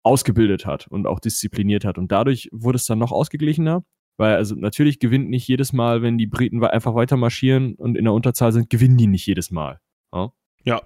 [0.02, 3.84] ausgebildet hat und auch diszipliniert hat und dadurch wurde es dann noch ausgeglichener
[4.16, 8.04] weil also natürlich gewinnt nicht jedes Mal, wenn die Briten einfach weiter marschieren und in
[8.04, 9.80] der Unterzahl sind, gewinnen die nicht jedes Mal.
[10.12, 10.32] Ja.
[10.64, 10.82] Ja,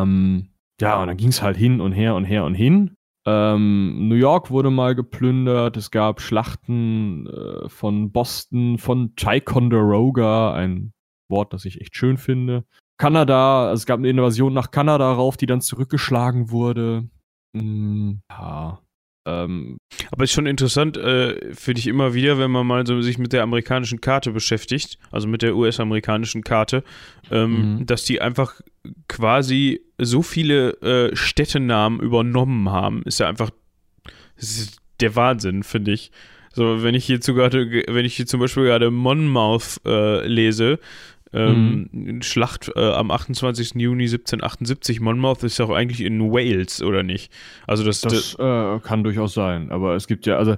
[0.00, 0.48] ähm,
[0.80, 2.96] ja und dann ging es halt hin und her und her und hin.
[3.26, 5.76] Ähm, New York wurde mal geplündert.
[5.76, 10.92] Es gab Schlachten äh, von Boston, von Ticonderoga, ein
[11.28, 12.64] Wort, das ich echt schön finde.
[12.98, 17.08] Kanada, also es gab eine Invasion nach Kanada rauf, die dann zurückgeschlagen wurde.
[17.54, 18.78] Hm, ja,
[19.26, 19.78] ähm,
[20.12, 23.32] Aber ist schon interessant, äh, finde ich immer wieder, wenn man mal so sich mit
[23.32, 26.84] der amerikanischen Karte beschäftigt, also mit der US-amerikanischen Karte,
[27.30, 27.86] ähm, mhm.
[27.86, 28.60] dass die einfach
[29.08, 33.02] quasi so viele äh, Städtenamen übernommen haben.
[33.02, 33.50] Ist ja einfach
[34.36, 36.12] ist der Wahnsinn, finde ich.
[36.52, 40.78] So, wenn ich hier gerade, wenn ich hier zum Beispiel gerade Monmouth äh, lese,
[41.32, 42.22] ähm, mhm.
[42.22, 43.74] Schlacht äh, am 28.
[43.74, 45.00] Juni 1778.
[45.00, 47.32] Monmouth ist ja auch eigentlich in Wales, oder nicht?
[47.66, 50.56] Also das, das, das äh, kann durchaus sein, aber es gibt ja, also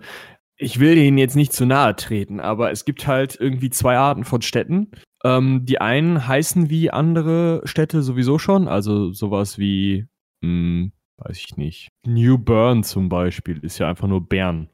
[0.57, 4.25] ich will Ihnen jetzt nicht zu nahe treten, aber es gibt halt irgendwie zwei Arten
[4.25, 4.91] von Städten.
[5.25, 10.07] Ähm, die einen heißen wie andere Städte sowieso schon, also sowas wie,
[10.43, 14.69] hm, weiß ich nicht, New Bern zum Beispiel ist ja einfach nur Bern.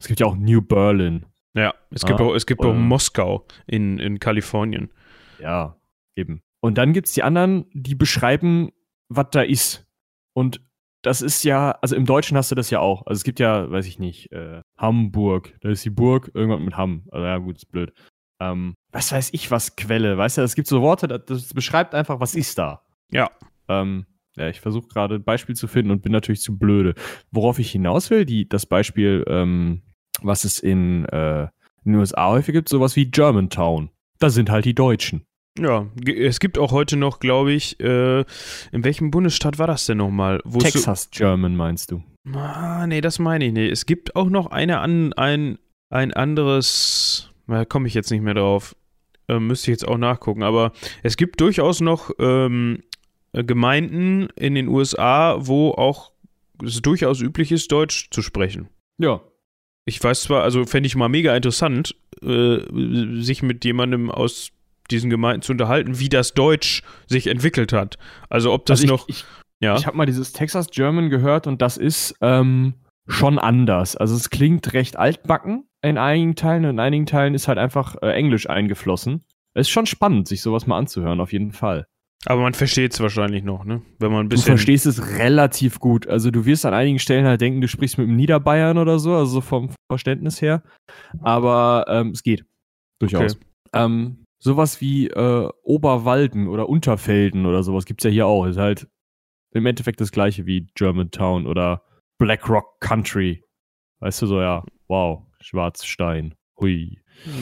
[0.00, 1.26] Es gibt ja auch New Berlin.
[1.54, 4.90] Ja, es gibt ah, auch, es gibt auch Moskau in, in Kalifornien.
[5.38, 5.76] Ja,
[6.16, 6.42] eben.
[6.60, 8.70] Und dann gibt es die anderen, die beschreiben,
[9.08, 9.86] was da ist.
[10.34, 10.60] Und
[11.02, 13.06] das ist ja, also im Deutschen hast du das ja auch.
[13.06, 15.56] Also es gibt ja, weiß ich nicht, äh, Hamburg.
[15.60, 17.06] Da ist die Burg, irgendwann mit Hamm.
[17.12, 17.92] Also ja, gut, ist blöd.
[18.40, 22.20] Ähm, was weiß ich, was Quelle, weißt du, es gibt so Worte, das, beschreibt einfach,
[22.20, 22.82] was ist da.
[23.10, 23.30] Ja.
[23.68, 26.94] Ähm, ja, ich versuche gerade ein Beispiel zu finden und bin natürlich zu blöde.
[27.30, 29.82] Worauf ich hinaus will, die, das Beispiel, ähm,
[30.22, 31.42] was es in, äh,
[31.84, 33.90] in den USA häufig gibt, sowas wie Germantown.
[34.20, 35.24] Da sind halt die Deutschen.
[35.58, 39.98] Ja, es gibt auch heute noch, glaube ich, äh, in welchem Bundesstaat war das denn
[39.98, 40.40] nochmal?
[40.58, 42.02] Texas German meinst du?
[42.32, 43.72] Ah, nee, das meine ich nicht.
[43.72, 45.58] Es gibt auch noch eine an, ein,
[45.90, 48.76] ein anderes, da komme ich jetzt nicht mehr drauf.
[49.28, 52.82] Äh, müsste ich jetzt auch nachgucken, aber es gibt durchaus noch ähm,
[53.32, 56.12] Gemeinden in den USA, wo auch
[56.64, 58.68] es durchaus üblich ist, Deutsch zu sprechen.
[58.98, 59.20] Ja.
[59.84, 62.58] Ich weiß zwar, also fände ich mal mega interessant, äh,
[63.22, 64.50] sich mit jemandem aus
[64.90, 67.98] diesen Gemeinden zu unterhalten, wie das Deutsch sich entwickelt hat.
[68.28, 69.08] Also ob das also ich, noch.
[69.08, 69.24] Ich,
[69.60, 69.76] ja.
[69.76, 72.74] ich habe mal dieses Texas German gehört und das ist ähm,
[73.06, 73.96] schon anders.
[73.96, 77.96] Also es klingt recht altbacken in einigen Teilen und in einigen Teilen ist halt einfach
[78.02, 79.24] äh, Englisch eingeflossen.
[79.54, 81.86] Es ist schon spannend, sich sowas mal anzuhören, auf jeden Fall.
[82.26, 83.82] Aber man versteht es wahrscheinlich noch, ne?
[83.98, 84.46] Wenn man ein bisschen.
[84.46, 86.08] Du verstehst es relativ gut.
[86.08, 89.14] Also du wirst an einigen Stellen halt denken, du sprichst mit einem Niederbayern oder so,
[89.14, 90.62] also vom Verständnis her.
[91.20, 92.44] Aber ähm, es geht.
[93.00, 93.36] Durchaus.
[93.36, 93.44] Okay.
[93.72, 98.46] Ähm, sowas wie äh, Oberwalden oder Unterfelden oder sowas gibt es ja hier auch.
[98.46, 98.88] Ist halt
[99.52, 101.82] im Endeffekt das gleiche wie Germantown oder
[102.18, 103.44] Black Rock Country.
[104.00, 106.34] Weißt du so, ja, wow, Schwarzstein.
[106.60, 106.98] Hui.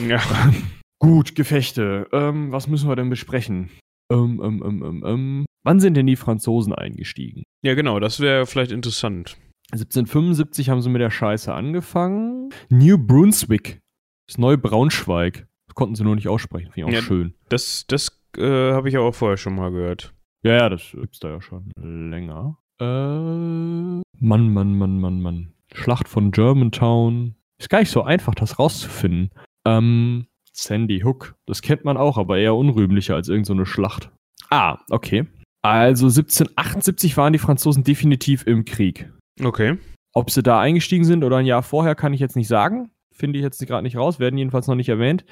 [0.07, 0.21] Ja.
[0.99, 2.07] Gut, Gefechte.
[2.11, 3.69] Ähm, was müssen wir denn besprechen?
[4.11, 5.45] Ähm, ähm, ähm, ähm, ähm.
[5.63, 7.43] Wann sind denn die Franzosen eingestiegen?
[7.61, 9.37] Ja, genau, das wäre vielleicht interessant.
[9.71, 12.49] 1775 haben sie mit der Scheiße angefangen.
[12.69, 13.79] New Brunswick
[14.27, 16.71] ist Neubraunschweig konnten sie nur nicht aussprechen.
[16.71, 17.35] Finde ich auch ja, schön.
[17.49, 20.13] Das, das äh, habe ich auch vorher schon mal gehört.
[20.43, 22.57] Ja, ja, das gibt's da ja schon länger.
[22.81, 25.53] Äh, Mann, Mann, Mann, Mann, Mann.
[25.73, 27.35] Schlacht von Germantown.
[27.59, 29.29] Ist gar nicht so einfach, das rauszufinden.
[29.65, 31.35] Ähm, Sandy Hook.
[31.45, 34.09] Das kennt man auch, aber eher unrühmlicher als irgendeine so Schlacht.
[34.49, 35.27] Ah, okay.
[35.61, 39.11] Also 1778 waren die Franzosen definitiv im Krieg.
[39.43, 39.77] Okay.
[40.13, 43.39] Ob sie da eingestiegen sind oder ein Jahr vorher, kann ich jetzt nicht sagen finde
[43.39, 45.25] ich jetzt gerade nicht raus, werden jedenfalls noch nicht erwähnt.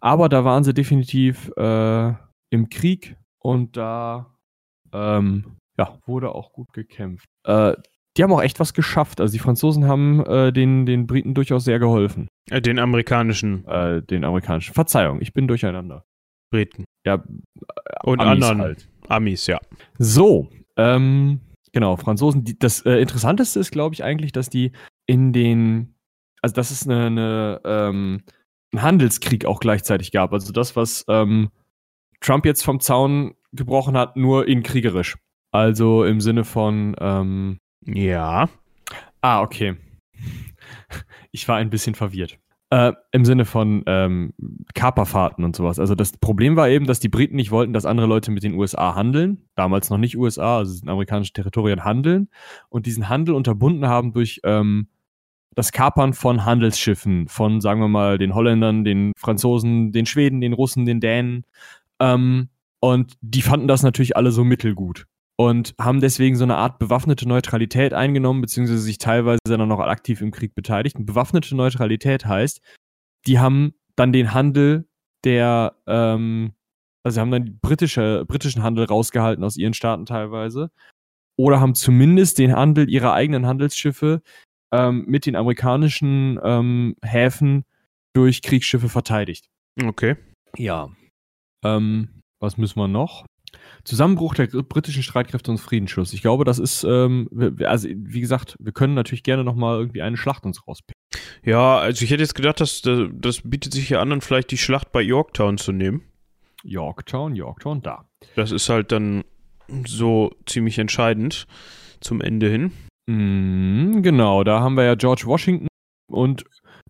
[0.00, 2.12] Aber da waren sie definitiv äh,
[2.50, 4.34] im Krieg und da
[4.92, 7.26] ähm, ja, wurde auch gut gekämpft.
[7.44, 7.74] Äh,
[8.16, 9.20] die haben auch echt was geschafft.
[9.20, 12.28] Also die Franzosen haben äh, den, den Briten durchaus sehr geholfen.
[12.50, 14.74] Äh, den amerikanischen Äh, den amerikanischen.
[14.74, 16.04] Verzeihung, ich bin durcheinander.
[16.50, 16.84] Briten.
[17.06, 17.24] Ja,
[18.04, 18.88] Und Amis anderen halt.
[19.08, 19.58] Amis, ja.
[19.98, 21.40] So, ähm,
[21.72, 22.44] genau, Franzosen.
[22.44, 24.72] Die, das äh, Interessanteste ist, glaube ich, eigentlich, dass die
[25.06, 25.94] in den,
[26.42, 28.22] also dass es eine, eine, ähm,
[28.72, 30.32] einen Handelskrieg auch gleichzeitig gab.
[30.32, 31.50] Also das, was ähm,
[32.20, 35.16] Trump jetzt vom Zaun gebrochen hat, nur in kriegerisch.
[35.52, 38.48] Also im Sinne von, ähm, Ja.
[39.20, 39.76] ah, okay.
[41.30, 42.38] Ich war ein bisschen verwirrt.
[42.70, 44.32] Äh, Im Sinne von ähm,
[44.74, 45.78] Kaperfahrten und sowas.
[45.78, 48.54] Also das Problem war eben, dass die Briten nicht wollten, dass andere Leute mit den
[48.54, 49.44] USA handeln.
[49.56, 52.30] Damals noch nicht USA, also es sind amerikanische Territorien handeln.
[52.70, 54.88] Und diesen Handel unterbunden haben durch ähm,
[55.54, 60.52] das Kapern von Handelsschiffen, von, sagen wir mal, den Holländern, den Franzosen, den Schweden, den
[60.52, 61.44] Russen, den Dänen.
[62.00, 62.48] Ähm,
[62.80, 67.26] und die fanden das natürlich alle so mittelgut und haben deswegen so eine Art bewaffnete
[67.28, 70.96] Neutralität eingenommen, beziehungsweise sich teilweise dann noch aktiv im Krieg beteiligt.
[70.96, 72.60] Und bewaffnete Neutralität heißt,
[73.26, 74.88] die haben dann den Handel
[75.24, 76.52] der, ähm,
[77.04, 80.70] also haben dann britische, britischen Handel rausgehalten aus ihren Staaten teilweise.
[81.36, 84.22] Oder haben zumindest den Handel ihrer eigenen Handelsschiffe
[84.72, 87.64] ähm, mit den amerikanischen ähm, Häfen
[88.14, 89.48] durch Kriegsschiffe verteidigt.
[89.82, 90.16] Okay.
[90.56, 90.90] Ja.
[91.64, 92.08] Ähm,
[92.40, 93.24] was müssen wir noch?
[93.84, 96.12] Zusammenbruch der britischen Streitkräfte und Friedensschluss.
[96.12, 97.28] Ich glaube, das ist, ähm,
[97.64, 101.00] also wie gesagt, wir können natürlich gerne nochmal irgendwie eine Schlacht uns rauspicken.
[101.44, 104.50] Ja, also ich hätte jetzt gedacht, dass das, das bietet sich ja an, dann vielleicht
[104.50, 106.02] die Schlacht bei Yorktown zu nehmen.
[106.62, 108.08] Yorktown, Yorktown, da.
[108.36, 109.24] Das ist halt dann
[109.86, 111.46] so ziemlich entscheidend
[112.00, 112.72] zum Ende hin.
[113.06, 115.66] Mm, genau, da haben wir ja George Washington
[116.10, 116.44] und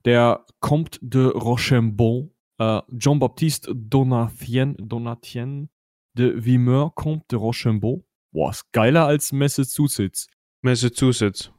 [0.04, 5.70] der Comte de Rochambeau, äh, Jean-Baptiste Donatien, Donatien
[6.14, 8.04] de Vimeur, Comte de Rochambeau.
[8.32, 10.28] Boah, ist geiler als Massachusetts.
[10.62, 11.52] Massachusetts.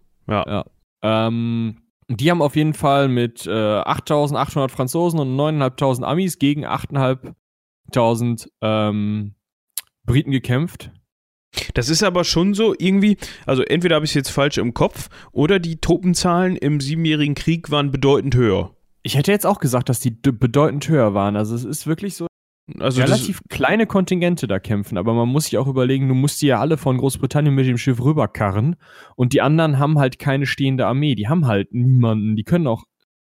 [1.01, 8.47] Ähm, die haben auf jeden Fall mit äh, 8.800 Franzosen und 9.500 Amis gegen 8.500
[8.61, 9.35] ähm,
[10.05, 10.91] Briten gekämpft.
[11.73, 15.09] Das ist aber schon so irgendwie, also entweder habe ich es jetzt falsch im Kopf
[15.31, 18.75] oder die Truppenzahlen im Siebenjährigen Krieg waren bedeutend höher.
[19.03, 21.35] Ich hätte jetzt auch gesagt, dass die bedeutend höher waren.
[21.35, 22.27] Also es ist wirklich so
[22.79, 26.47] Also relativ kleine Kontingente da kämpfen, aber man muss sich auch überlegen, du musst die
[26.47, 28.77] ja alle von Großbritannien mit dem Schiff rüberkarren
[29.15, 32.85] und die anderen haben halt keine stehende Armee, die haben halt niemanden, die können auch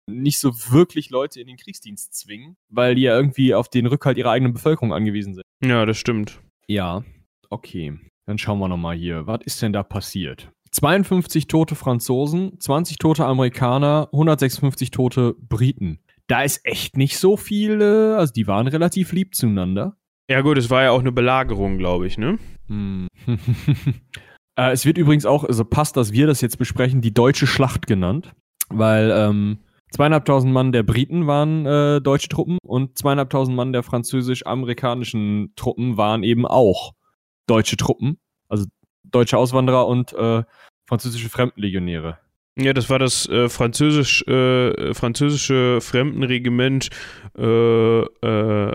[0.06, 4.18] nicht so wirklich Leute in den Kriegsdienst zwingen, weil die ja irgendwie auf den Rückhalt
[4.18, 5.44] ihrer eigenen Bevölkerung angewiesen sind.
[5.64, 6.40] ja, das stimmt.
[6.68, 7.02] Ja,
[7.50, 7.98] okay.
[8.26, 9.26] Dann schauen wir nochmal hier.
[9.26, 10.50] Was ist denn da passiert?
[10.70, 16.00] 52 tote Franzosen, 20 tote Amerikaner, 156 tote Briten.
[16.26, 19.96] Da ist echt nicht so viel, äh, also die waren relativ lieb zueinander.
[20.28, 22.38] Ja gut, es war ja auch eine Belagerung, glaube ich, ne?
[22.68, 23.08] Hm.
[24.56, 27.86] äh, es wird übrigens auch, also passt, dass wir das jetzt besprechen, die deutsche Schlacht
[27.86, 28.32] genannt,
[28.70, 29.58] weil ähm,
[29.90, 36.22] zweieinhalbtausend Mann der Briten waren äh, deutsche Truppen und zweieinhalbtausend Mann der französisch-amerikanischen Truppen waren
[36.22, 36.94] eben auch
[37.46, 38.66] deutsche Truppen, also
[39.04, 40.42] deutsche Auswanderer und äh,
[40.86, 42.18] französische Fremdenlegionäre.
[42.56, 46.88] Ja, das war das äh, französisch, äh, französische Fremdenregiment
[47.36, 48.72] äh, äh,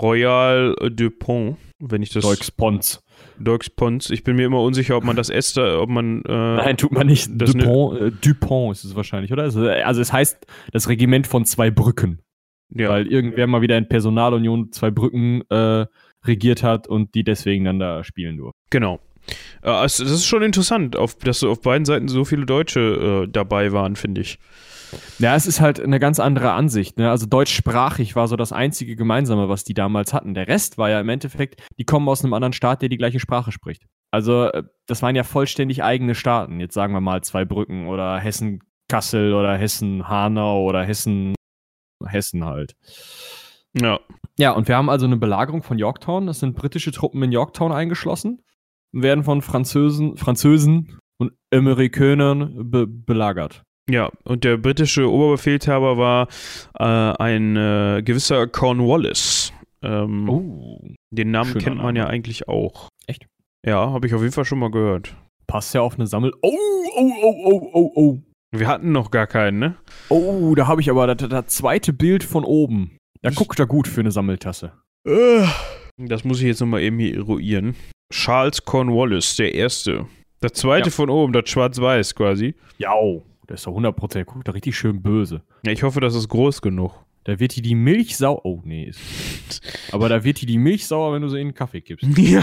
[0.00, 3.02] Royal de Pont, wenn ich das Deux Pons.
[3.38, 4.10] Deux Ponts.
[4.10, 7.06] Ich bin mir immer unsicher, ob man das Ester, ob man äh, Nein, tut man
[7.06, 7.28] nicht.
[7.34, 9.42] das ne- Dupont, äh, Dupont ist es wahrscheinlich, oder?
[9.42, 12.20] Also, also es heißt das Regiment von zwei Brücken.
[12.70, 15.42] ja, weil irgendwer mal wieder in Personalunion zwei Brücken
[16.24, 18.60] regiert hat und die deswegen dann da spielen durften.
[18.70, 19.00] genau.
[19.62, 23.30] Äh, es, das ist schon interessant, auf, dass auf beiden Seiten so viele Deutsche äh,
[23.30, 24.38] dabei waren, finde ich.
[25.18, 26.98] Ja, es ist halt eine ganz andere Ansicht.
[26.98, 27.10] Ne?
[27.10, 30.34] Also deutschsprachig war so das einzige Gemeinsame, was die damals hatten.
[30.34, 33.20] Der Rest war ja im Endeffekt, die kommen aus einem anderen Staat, der die gleiche
[33.20, 33.86] Sprache spricht.
[34.10, 36.60] Also äh, das waren ja vollständig eigene Staaten.
[36.60, 41.34] Jetzt sagen wir mal zwei Brücken oder Hessen-Kassel oder Hessen-Hanau oder Hessen,
[42.04, 42.74] Hessen halt.
[43.78, 44.00] Ja,
[44.38, 46.28] Ja, und wir haben also eine Belagerung von Yorktown.
[46.28, 48.42] Es sind britische Truppen in Yorktown eingeschlossen,
[48.92, 53.62] werden von Französen, Französen und Amerikanern be belagert.
[53.88, 54.10] ja.
[54.24, 56.28] Und der britische Oberbefehlshaber war
[56.78, 59.52] äh, ein äh, gewisser Cornwallis.
[59.82, 60.80] Ähm, Oh.
[61.10, 62.14] den Namen kennt man ja Name.
[62.14, 62.88] eigentlich auch.
[63.06, 63.26] Echt?
[63.66, 65.16] Ja, habe ich auf jeden Fall schon mal gehört.
[65.46, 66.32] Passt ja auf eine Sammel.
[66.42, 66.50] Oh,
[66.96, 68.18] oh, oh, oh, oh, oh.
[68.52, 69.76] Wir hatten noch gar keinen, ne?
[70.08, 72.96] Oh, da habe ich aber das, das zweite Bild von oben.
[73.22, 74.72] Da guckt er gut für eine Sammeltasse.
[75.98, 77.76] Das muss ich jetzt nochmal eben hier eruieren.
[78.12, 80.06] Charles Cornwallis, der Erste.
[80.40, 80.92] Das zweite Ja.
[80.94, 82.54] von oben, das Schwarz-Weiß quasi.
[82.78, 82.94] Ja,
[83.48, 84.24] der ist doch 100%.
[84.24, 85.42] Guckt da richtig schön böse.
[85.64, 86.92] Ja, ich hoffe, das ist groß genug.
[87.24, 88.40] Da wird die die Milch sau.
[88.42, 88.84] Oh, nee.
[88.84, 89.00] Ist
[89.92, 92.06] aber da wird die die Milch sauer, wenn du sie in den Kaffee kippst.
[92.16, 92.42] Ja.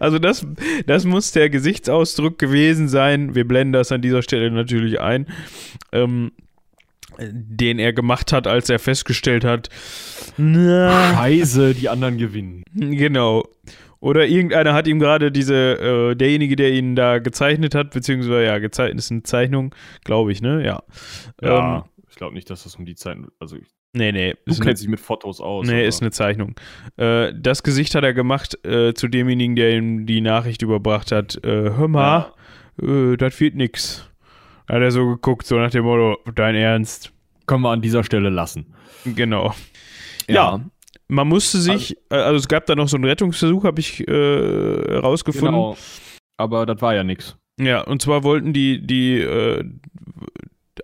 [0.00, 0.46] Also das,
[0.86, 3.34] das muss der Gesichtsausdruck gewesen sein.
[3.34, 5.26] Wir blenden das an dieser Stelle natürlich ein.
[5.92, 6.32] Ähm,
[7.20, 9.68] den er gemacht hat, als er festgestellt hat,
[10.36, 12.62] na, Scheiße, die anderen gewinnen.
[12.74, 13.44] Genau.
[14.00, 18.58] Oder irgendeiner hat ihm gerade diese, äh, derjenige, der ihn da gezeichnet hat, beziehungsweise ja,
[18.58, 20.62] gezeichnet ist eine Zeichnung, glaube ich, ne?
[20.64, 20.82] Ja.
[21.40, 23.16] Ja, Ähm, ich glaube nicht, dass das um die Zeit.
[23.40, 23.56] Also,
[23.94, 24.34] nee, nee.
[24.46, 25.66] du kennst dich mit Fotos aus.
[25.66, 26.54] nee, aber- ist eine Zeichnung.
[26.98, 31.42] Äh, das Gesicht hat er gemacht äh, zu demjenigen, der ihm die Nachricht überbracht hat.
[31.42, 32.32] Äh, hör mal,
[32.82, 34.10] äh, das wird nix.
[34.68, 37.12] Hat er so geguckt, so nach dem Motto, dein Ernst.
[37.46, 38.74] Können wir an dieser Stelle lassen.
[39.04, 39.54] Genau.
[40.28, 40.60] Ja.
[41.08, 44.96] Man musste sich, äh, also es gab da noch so einen Rettungsversuch, habe ich äh,
[44.96, 45.52] rausgefunden.
[45.52, 45.76] genau.
[46.38, 47.36] Aber das war ja nix.
[47.60, 49.62] Ja, und zwar wollten die, die äh,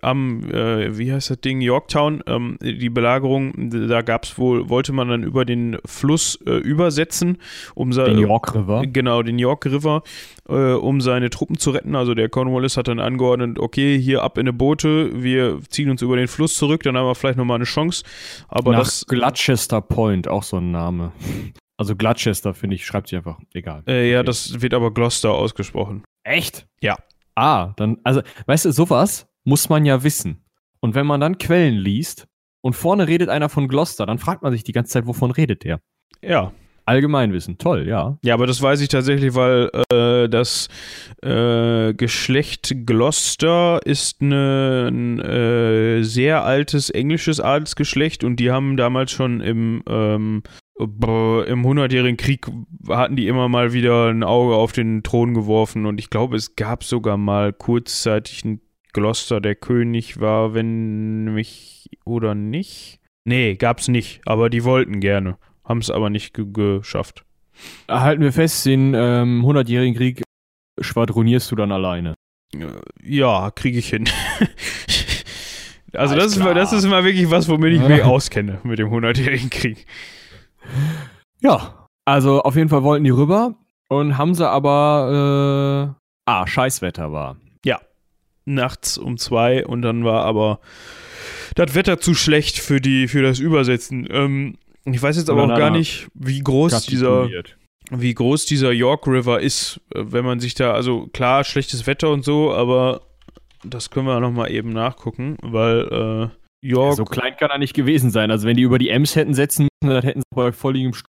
[0.01, 4.93] am, äh, wie heißt das Ding, Yorktown, ähm, die Belagerung, da gab es wohl, wollte
[4.93, 7.37] man dann über den Fluss äh, übersetzen,
[7.75, 8.83] um Den York River.
[8.87, 10.03] Genau, den York River,
[10.49, 11.95] äh, um seine Truppen zu retten.
[11.95, 16.01] Also der Cornwallis hat dann angeordnet, okay, hier ab in eine Boote, wir ziehen uns
[16.01, 18.03] über den Fluss zurück, dann haben wir vielleicht nochmal eine Chance.
[18.47, 21.11] Aber Nach das, Gloucester Point, auch so ein Name.
[21.77, 23.39] Also Gloucester, finde ich, schreibt sich einfach.
[23.53, 23.83] Egal.
[23.87, 24.25] äh, ja, Okay.
[24.27, 26.03] das wird aber Gloucester ausgesprochen.
[26.23, 26.67] Echt?
[26.81, 26.95] Ja.
[27.33, 30.43] Ah, dann, also, weißt du, sowas muss man ja wissen.
[30.79, 32.27] Und wenn man dann Quellen liest
[32.61, 35.63] und vorne redet einer von Gloucester, dann fragt man sich die ganze Zeit, wovon redet
[35.63, 35.79] der?
[36.21, 36.51] Ja.
[36.85, 38.17] Allgemeinwissen, toll, ja.
[38.23, 40.67] Ja, aber das weiß ich tatsächlich, weil äh, das
[41.21, 49.41] äh, Geschlecht Gloucester ist ein äh, sehr altes englisches Adelsgeschlecht und die haben damals schon
[49.41, 50.41] im, ähm,
[50.79, 52.47] im Hundertjährigen Krieg
[52.89, 56.55] hatten die immer mal wieder ein Auge auf den Thron geworfen und ich glaube, es
[56.55, 58.59] gab sogar mal kurzzeitig einen
[58.93, 62.99] Gloucester, der König war, wenn mich oder nicht.
[63.23, 67.25] Nee, gab's nicht, aber die wollten gerne, haben es aber nicht ge geschafft.
[67.87, 70.23] Halten wir fest, den ähm, 100-jährigen Krieg
[70.79, 72.15] schwadronierst du dann alleine.
[73.01, 74.09] Ja, kriege ich hin.
[75.93, 78.79] also Alles das ist, mal, das ist mal wirklich was, womit ich mich auskenne mit
[78.79, 79.85] dem 100-jährigen Krieg.
[81.39, 83.55] Ja, also auf jeden Fall wollten die rüber
[83.87, 87.37] und haben sie aber, äh, ah, Scheißwetter war.
[88.45, 90.59] Nachts um zwei und dann war aber
[91.55, 94.07] das Wetter zu schlecht für, die, für das Übersetzen.
[94.09, 97.29] Ähm, ich weiß jetzt aber auch gar nicht, wie groß dieser,
[97.91, 102.09] wie groß dieser York River ist, äh, wenn man sich da, also klar, schlechtes Wetter
[102.09, 103.01] und so, aber
[103.63, 106.95] das können wir nochmal eben nachgucken, weil äh, York.
[106.95, 108.31] So klein kann er nicht gewesen sein.
[108.31, 111.07] Also wenn die über die Ems hätten setzen müssen, dann hätten sie volligem Sturm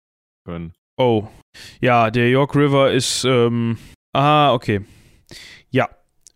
[0.46, 0.72] können.
[0.96, 1.28] Oh.
[1.80, 3.24] Ja, der York River ist.
[3.24, 3.78] Ähm,
[4.12, 4.82] ah, okay.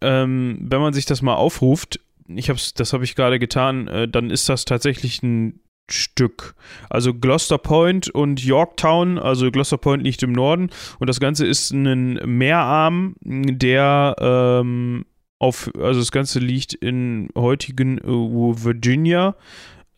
[0.01, 4.09] Ähm, wenn man sich das mal aufruft, ich hab's, das habe ich gerade getan, äh,
[4.09, 6.55] dann ist das tatsächlich ein Stück.
[6.91, 11.71] Also Gloucester Point und Yorktown, also Gloucester Point liegt im Norden und das Ganze ist
[11.71, 15.07] ein Meerarm, der ähm,
[15.39, 19.37] auf, also das Ganze liegt in heutigen äh, Virginia.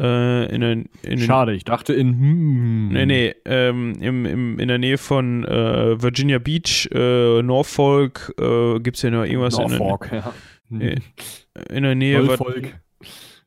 [0.00, 2.88] Äh, in, den- in Schade, ich dachte in hm.
[2.88, 8.80] Nee, nee, ähm, im, im, in der Nähe von äh, Virginia Beach, äh, Norfolk, äh,
[8.80, 10.32] gibt es ja noch irgendwas in der, Norfolk, ja.
[10.70, 12.22] In der Nähe.
[12.22, 12.80] Norfolk.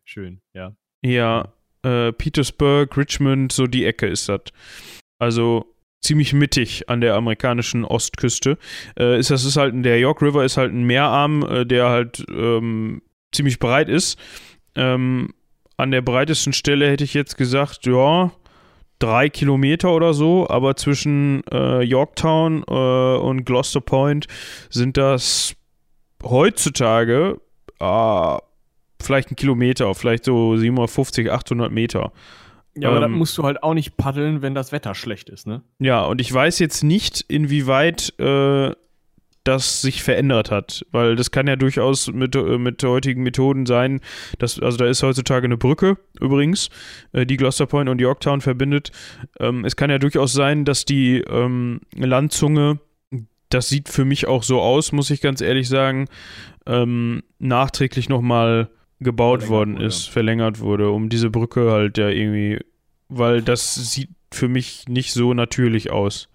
[0.06, 0.76] Schön, ja.
[1.04, 4.42] Ja, äh, Petersburg, Richmond, so die Ecke ist das.
[5.18, 5.66] Also
[6.02, 8.58] ziemlich mittig an der amerikanischen Ostküste.
[9.00, 12.24] Äh, ist das ist halt der York River ist halt ein Meerarm, äh, der halt
[12.30, 13.02] ähm,
[13.32, 14.20] ziemlich breit ist.
[14.76, 15.34] Ähm,
[15.78, 18.32] an der breitesten Stelle hätte ich jetzt gesagt, ja,
[19.00, 24.28] drei Kilometer oder so, aber zwischen äh, Yorktown äh, und Gloucester Point
[24.70, 25.56] sind das
[26.24, 27.40] heutzutage
[27.84, 28.42] ah,
[29.02, 32.12] vielleicht ein Kilometer, vielleicht so 750, 800 Meter.
[32.76, 35.46] Ja, aber Ähm, dann musst du halt auch nicht paddeln, wenn das Wetter schlecht ist,
[35.46, 35.62] ne?
[35.80, 38.72] Ja, und ich weiß jetzt nicht, inwieweit äh,
[39.44, 44.00] das sich verändert hat, weil das kann ja durchaus mit, äh, mit heutigen Methoden sein,
[44.40, 46.70] dass, also da ist heutzutage eine Brücke übrigens,
[47.12, 48.92] äh, die Gloucester Point und Yorktown verbindet.
[49.40, 52.80] Ähm, es kann ja durchaus sein, dass die ähm, Landzunge,
[53.50, 56.08] das sieht für mich auch so aus, muss ich ganz ehrlich sagen,
[56.66, 58.70] ähm, nachträglich nochmal
[59.00, 59.86] gebaut Verlängert worden wurde.
[59.86, 62.60] ist, verlängert wurde, um diese Brücke halt ja irgendwie,
[63.10, 66.30] weil das sieht für mich nicht so natürlich aus.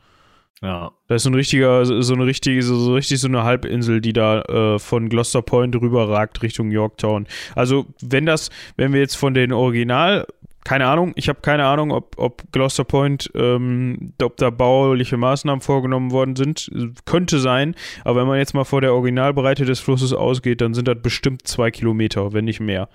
[0.63, 0.93] Ja.
[1.07, 4.13] Da ist so ein richtiger, so eine richtige, so, so richtig so eine Halbinsel, die
[4.13, 7.27] da äh, von Gloucester Point rüberragt Richtung Yorktown.
[7.55, 10.27] Also, wenn das, wenn wir jetzt von den Original,
[10.65, 15.61] keine Ahnung, ich habe keine Ahnung, ob, ob Gloucester Point, ähm, ob da bauliche Maßnahmen
[15.61, 16.71] vorgenommen worden sind.
[17.05, 20.89] Könnte sein, aber wenn man jetzt mal vor der Originalbreite des Flusses ausgeht, dann sind
[20.89, 22.89] das bestimmt zwei Kilometer, wenn nicht mehr.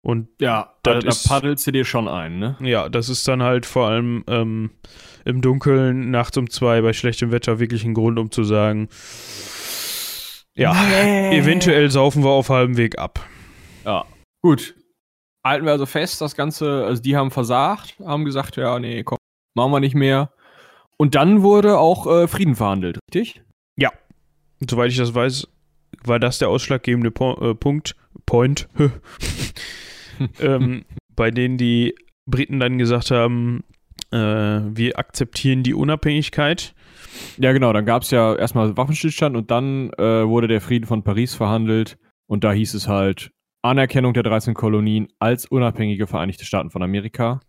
[0.00, 2.56] Und Ja, Das da, da paddelst du dir schon ein, ne?
[2.60, 4.70] ja, das ist dann halt vor allem ähm,
[5.24, 8.88] im Dunkeln, nachts um zwei, bei schlechtem Wetter wirklich ein Grund, um zu sagen,
[10.56, 10.72] ja,
[11.32, 13.26] eventuell saufen wir auf halbem Weg ab.
[13.84, 14.04] Ja.
[14.42, 14.74] Gut.
[15.44, 19.18] Halten wir also fest, das Ganze, also die haben versagt, haben gesagt, ja, nee, komm,
[19.54, 20.30] machen wir nicht mehr.
[20.96, 23.42] Und dann wurde auch äh, Frieden verhandelt, richtig?
[24.70, 25.48] Soweit ich das weiß,
[26.04, 27.96] war das der ausschlaggebende po äh, Punkt,
[28.26, 28.68] Point,
[30.40, 30.84] ähm,
[31.16, 31.94] bei denen die
[32.26, 33.64] Briten dann gesagt haben,
[34.14, 36.74] äh, wir akzeptieren die Unabhängigkeit.
[37.38, 41.02] Ja, genau, dann gab es ja erstmal Waffenstillstand und dann äh, wurde der Frieden von
[41.02, 43.30] Paris verhandelt und da hieß es halt
[43.62, 47.40] Anerkennung der 13 Kolonien als unabhängige Vereinigte Staaten von Amerika,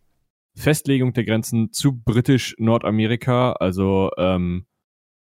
[0.57, 4.65] Festlegung der Grenzen zu britisch-Nordamerika, also ähm,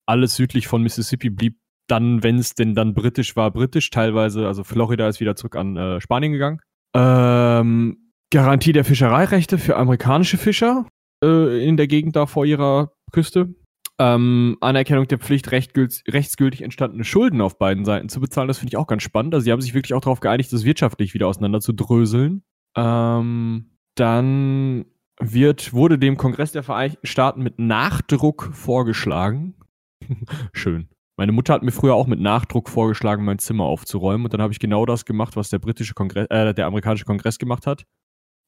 [0.06, 4.64] alles südlich von Mississippi blieb dann, wenn es denn dann britisch war, britisch teilweise, also
[4.64, 6.60] Florida ist wieder zurück an äh, Spanien gegangen.
[6.96, 10.86] Ähm, Garantie der Fischereirechte für amerikanische Fischer
[11.24, 13.54] äh, in der Gegend da vor ihrer Küste
[14.00, 18.48] ähm, Anerkennung der Pflicht, rechtsgültig entstandene Schulden auf beiden Seiten zu bezahlen.
[18.48, 19.34] Das finde ich auch ganz spannend.
[19.34, 22.44] Also sie haben sich wirklich auch darauf geeinigt, das wirtschaftlich wieder auseinander zu dröseln.
[22.78, 24.86] Ähm, dann
[25.20, 29.56] wird, wurde dem Kongress der Vereinigten Staaten mit Nachdruck vorgeschlagen.
[30.54, 30.88] Schön.
[31.18, 34.24] Meine Mutter hat mir früher auch mit Nachdruck vorgeschlagen, mein Zimmer aufzuräumen.
[34.24, 37.38] Und dann habe ich genau das gemacht, was der britische Kongress, äh, der amerikanische Kongress
[37.38, 37.84] gemacht hat.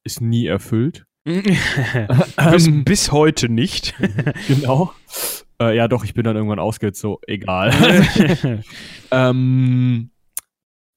[0.02, 1.04] Ist nie erfüllt.
[1.24, 3.94] bis, Ähm, bis heute nicht.
[4.48, 4.92] genau.
[5.60, 7.20] Äh, ja, doch, ich bin dann irgendwann ausgezogen.
[7.20, 7.72] so, egal.
[9.10, 10.10] ähm,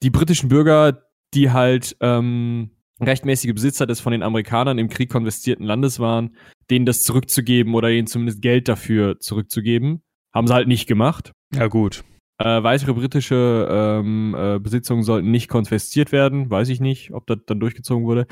[0.02, 1.02] die britischen Bürger,
[1.34, 2.70] die halt ähm,
[3.00, 6.36] rechtmäßige Besitzer des von den Amerikanern im Krieg konfiszierten Landes waren,
[6.70, 10.02] denen das zurückzugeben oder ihnen zumindest Geld dafür zurückzugeben,
[10.34, 11.32] haben sie halt nicht gemacht.
[11.54, 12.02] ja, gut.
[12.38, 16.50] Äh, weitere britische ähm, äh, Besitzungen sollten nicht konfisziert werden.
[16.50, 18.26] Weiß ich nicht, ob das dann durchgezogen wurde.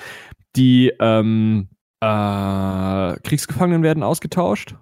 [0.57, 1.69] Die ähm,
[2.01, 4.77] äh, Kriegsgefangenen werden ausgetauscht,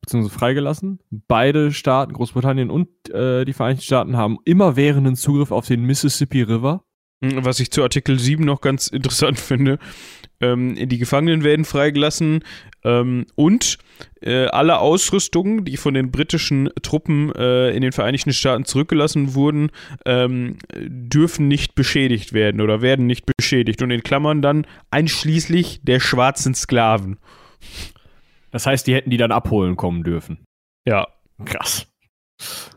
[0.00, 1.00] beziehungsweise freigelassen.
[1.10, 6.84] Beide Staaten, Großbritannien und äh, die Vereinigten Staaten, haben immerwährenden Zugriff auf den Mississippi River.
[7.20, 9.78] Was ich zu Artikel 7 noch ganz interessant finde,
[10.40, 12.44] ähm, die Gefangenen werden freigelassen
[12.84, 13.78] ähm, und
[14.20, 19.70] äh, alle Ausrüstungen, die von den britischen Truppen äh, in den Vereinigten Staaten zurückgelassen wurden,
[20.04, 23.82] ähm, dürfen nicht beschädigt werden oder werden nicht beschädigt.
[23.82, 27.18] Und in Klammern dann einschließlich der schwarzen Sklaven.
[28.50, 30.38] Das heißt, die hätten die dann abholen kommen dürfen.
[30.86, 31.08] Ja.
[31.44, 31.86] Krass.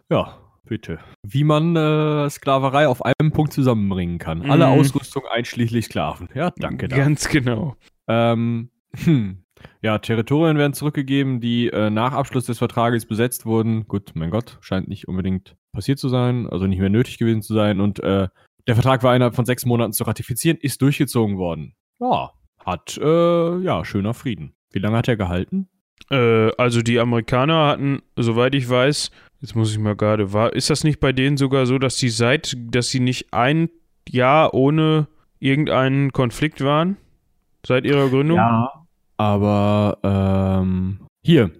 [0.09, 0.37] Ja,
[0.67, 0.99] bitte.
[1.25, 4.39] Wie man äh, Sklaverei auf einem Punkt zusammenbringen kann.
[4.39, 4.51] Mhm.
[4.51, 6.29] Alle Ausrüstung einschließlich Sklaven.
[6.33, 6.87] Ja, danke.
[6.87, 7.05] dafür.
[7.05, 7.75] Ganz genau.
[8.07, 9.43] Ähm, hm.
[9.81, 13.87] Ja, Territorien werden zurückgegeben, die äh, nach Abschluss des Vertrages besetzt wurden.
[13.87, 17.53] Gut, mein Gott, scheint nicht unbedingt passiert zu sein, also nicht mehr nötig gewesen zu
[17.53, 17.79] sein.
[17.79, 18.27] Und äh,
[18.67, 21.73] der Vertrag war innerhalb von sechs Monaten zu ratifizieren, ist durchgezogen worden.
[21.99, 22.31] Ja,
[22.63, 24.53] hat, äh, ja, schöner Frieden.
[24.71, 25.69] Wie lange hat er gehalten?
[26.11, 29.11] Äh, also die Amerikaner hatten, soweit ich weiß,
[29.41, 32.09] jetzt muss ich mal gerade, war, ist das nicht bei denen sogar so, dass sie
[32.09, 33.69] seit, dass sie nicht ein
[34.07, 35.07] Jahr ohne
[35.39, 36.97] irgendeinen Konflikt waren?
[37.65, 38.39] Seit ihrer Gründung?
[39.17, 41.51] Aber, ähm, hier.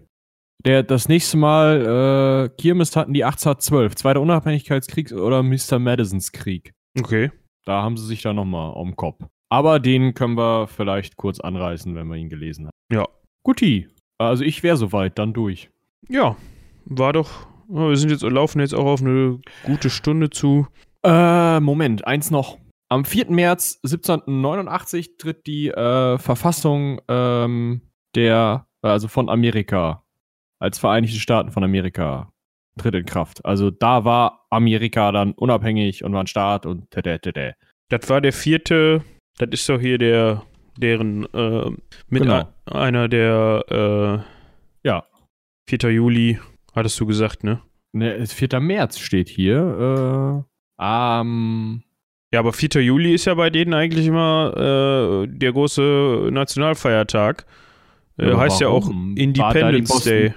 [0.65, 5.79] Der, das nächste Mal äh, Kirmes hatten die 1812, Zweiter Unabhängigkeitskrieg oder Mr.
[5.79, 6.73] Madisons Krieg.
[6.97, 7.31] Okay.
[7.65, 9.23] Da haben sie sich da nochmal am Kopf.
[9.49, 12.71] Aber den können wir vielleicht kurz anreißen, wenn wir ihn gelesen haben.
[12.91, 13.05] Ja.
[13.43, 13.87] Guti.
[14.17, 15.69] Also ich wäre soweit, dann durch.
[16.09, 16.35] Ja,
[16.85, 17.47] war doch.
[17.69, 20.67] Wir sind jetzt laufen jetzt auch auf eine gute Stunde zu.
[21.03, 22.57] Äh, Moment, eins noch.
[22.89, 23.29] Am 4.
[23.31, 27.81] März 1789 tritt die äh, Verfassung ähm,
[28.15, 30.03] der, also von Amerika,
[30.59, 32.31] als Vereinigte Staaten von Amerika,
[32.79, 33.43] tritt in Kraft.
[33.45, 37.55] Also da war Amerika dann unabhängig und war ein Staat und tete, tete.
[37.89, 39.03] Das war der vierte.
[39.37, 40.43] Das ist doch hier der
[40.77, 41.69] deren äh,
[42.09, 42.43] mit Genau.
[42.65, 43.65] ein- einer der
[44.83, 44.99] Ja.
[44.99, 45.01] äh,
[45.69, 45.91] 4.
[45.91, 46.39] Juli
[46.77, 47.61] hattest du gesagt, ne?
[47.93, 48.59] Ne, es 4.
[48.59, 50.45] März steht hier.
[50.79, 51.83] Äh, am
[52.33, 52.81] Ja, aber 4.
[52.81, 57.45] Juli ist ja bei denen eigentlich immer äh, der große Nationalfeiertag.
[58.17, 59.15] Äh, Ja, heißt ja auch warum?
[59.17, 60.33] War da die Independence Day.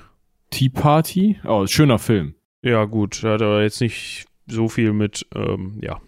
[0.50, 1.38] Tea Party.
[1.44, 2.34] Oh, schöner Film.
[2.62, 6.00] Ja, gut, hat aber jetzt nicht so viel mit, ähm, ja.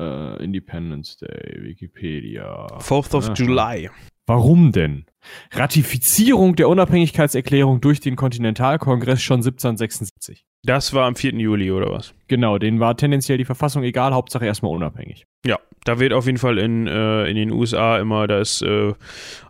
[0.00, 2.66] Äh, Independence Day, Wikipedia.
[2.78, 3.34] 4th of Aha.
[3.34, 3.90] July.
[4.28, 5.06] Warum denn?
[5.52, 10.44] Ratifizierung der Unabhängigkeitserklärung durch den Kontinentalkongress schon 1776.
[10.64, 11.32] Das war am 4.
[11.36, 12.12] Juli, oder was?
[12.26, 15.24] Genau, denen war tendenziell die Verfassung egal, Hauptsache erstmal unabhängig.
[15.46, 18.92] Ja, da wird auf jeden Fall in, äh, in den USA immer, da ist äh,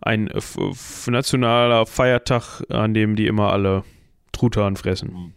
[0.00, 0.30] ein
[1.08, 3.82] nationaler Feiertag, an dem die immer alle
[4.30, 5.34] Truthahn fressen.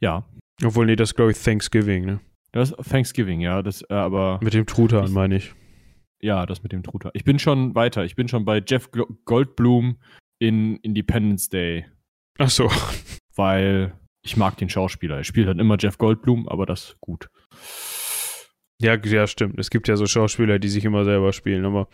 [0.00, 0.24] Ja,
[0.64, 2.20] Obwohl, nee, das ist, glaube ich, Thanksgiving, ne?
[2.52, 3.62] Das ist Thanksgiving, ja.
[3.62, 5.52] Das, äh, aber Mit dem Truthahn, meine ich.
[6.22, 7.12] Ja, das mit dem Truthahn.
[7.14, 8.04] Ich bin schon weiter.
[8.04, 8.90] Ich bin schon bei Jeff
[9.24, 9.96] Goldblum
[10.38, 11.86] in Independence Day,
[12.38, 12.70] Ach so.
[13.36, 13.92] weil
[14.22, 15.16] ich mag den Schauspieler.
[15.18, 17.28] Er spielt halt immer Jeff Goldblum, aber das gut.
[18.80, 19.58] Ja, ja, stimmt.
[19.58, 21.88] Es gibt ja so Schauspieler, die sich immer selber spielen, aber.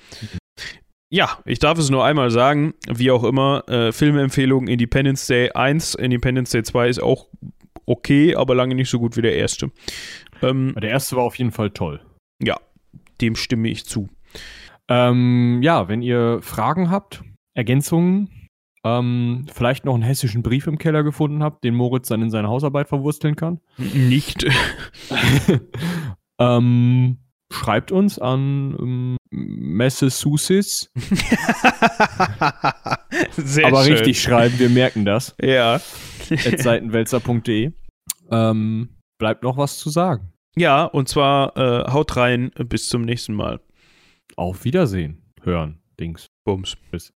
[1.09, 5.95] Ja, ich darf es nur einmal sagen, wie auch immer, äh, Filmempfehlung Independence Day 1,
[5.97, 7.29] Independence Day 2 ist auch
[7.87, 9.71] okay, aber lange nicht so gut wie der erste.
[10.43, 12.01] Ähm, Der erste war auf jeden Fall toll.
[13.21, 14.09] dem stimme ich zu.
[14.89, 17.23] Ähm, ja, wenn ihr Fragen habt,
[17.55, 18.31] Ergänzungen,
[18.85, 22.49] ähm, vielleicht noch einen hessischen Brief im Keller gefunden habt, den Moritz dann in seine
[22.49, 24.47] Hausarbeit verwursteln kann, Nicht.
[26.39, 27.19] ähm,
[27.53, 30.93] schreibt uns an ähm, Massachusetts.
[33.37, 33.93] Sehr aber schön.
[33.95, 35.35] richtig schreiben, wir merken das.
[35.43, 35.81] Ja.
[36.31, 37.73] at seitenwälzer.de.
[38.31, 40.33] Ähm, bleibt noch was zu sagen.
[40.57, 43.61] ja, und zwar äh, haut rein, bis zum nächsten Mal.
[44.39, 45.23] Auf Wiedersehen.
[45.43, 45.79] Hören.
[45.99, 46.27] Dings.
[46.45, 46.77] Bums.
[46.91, 47.11] Bis.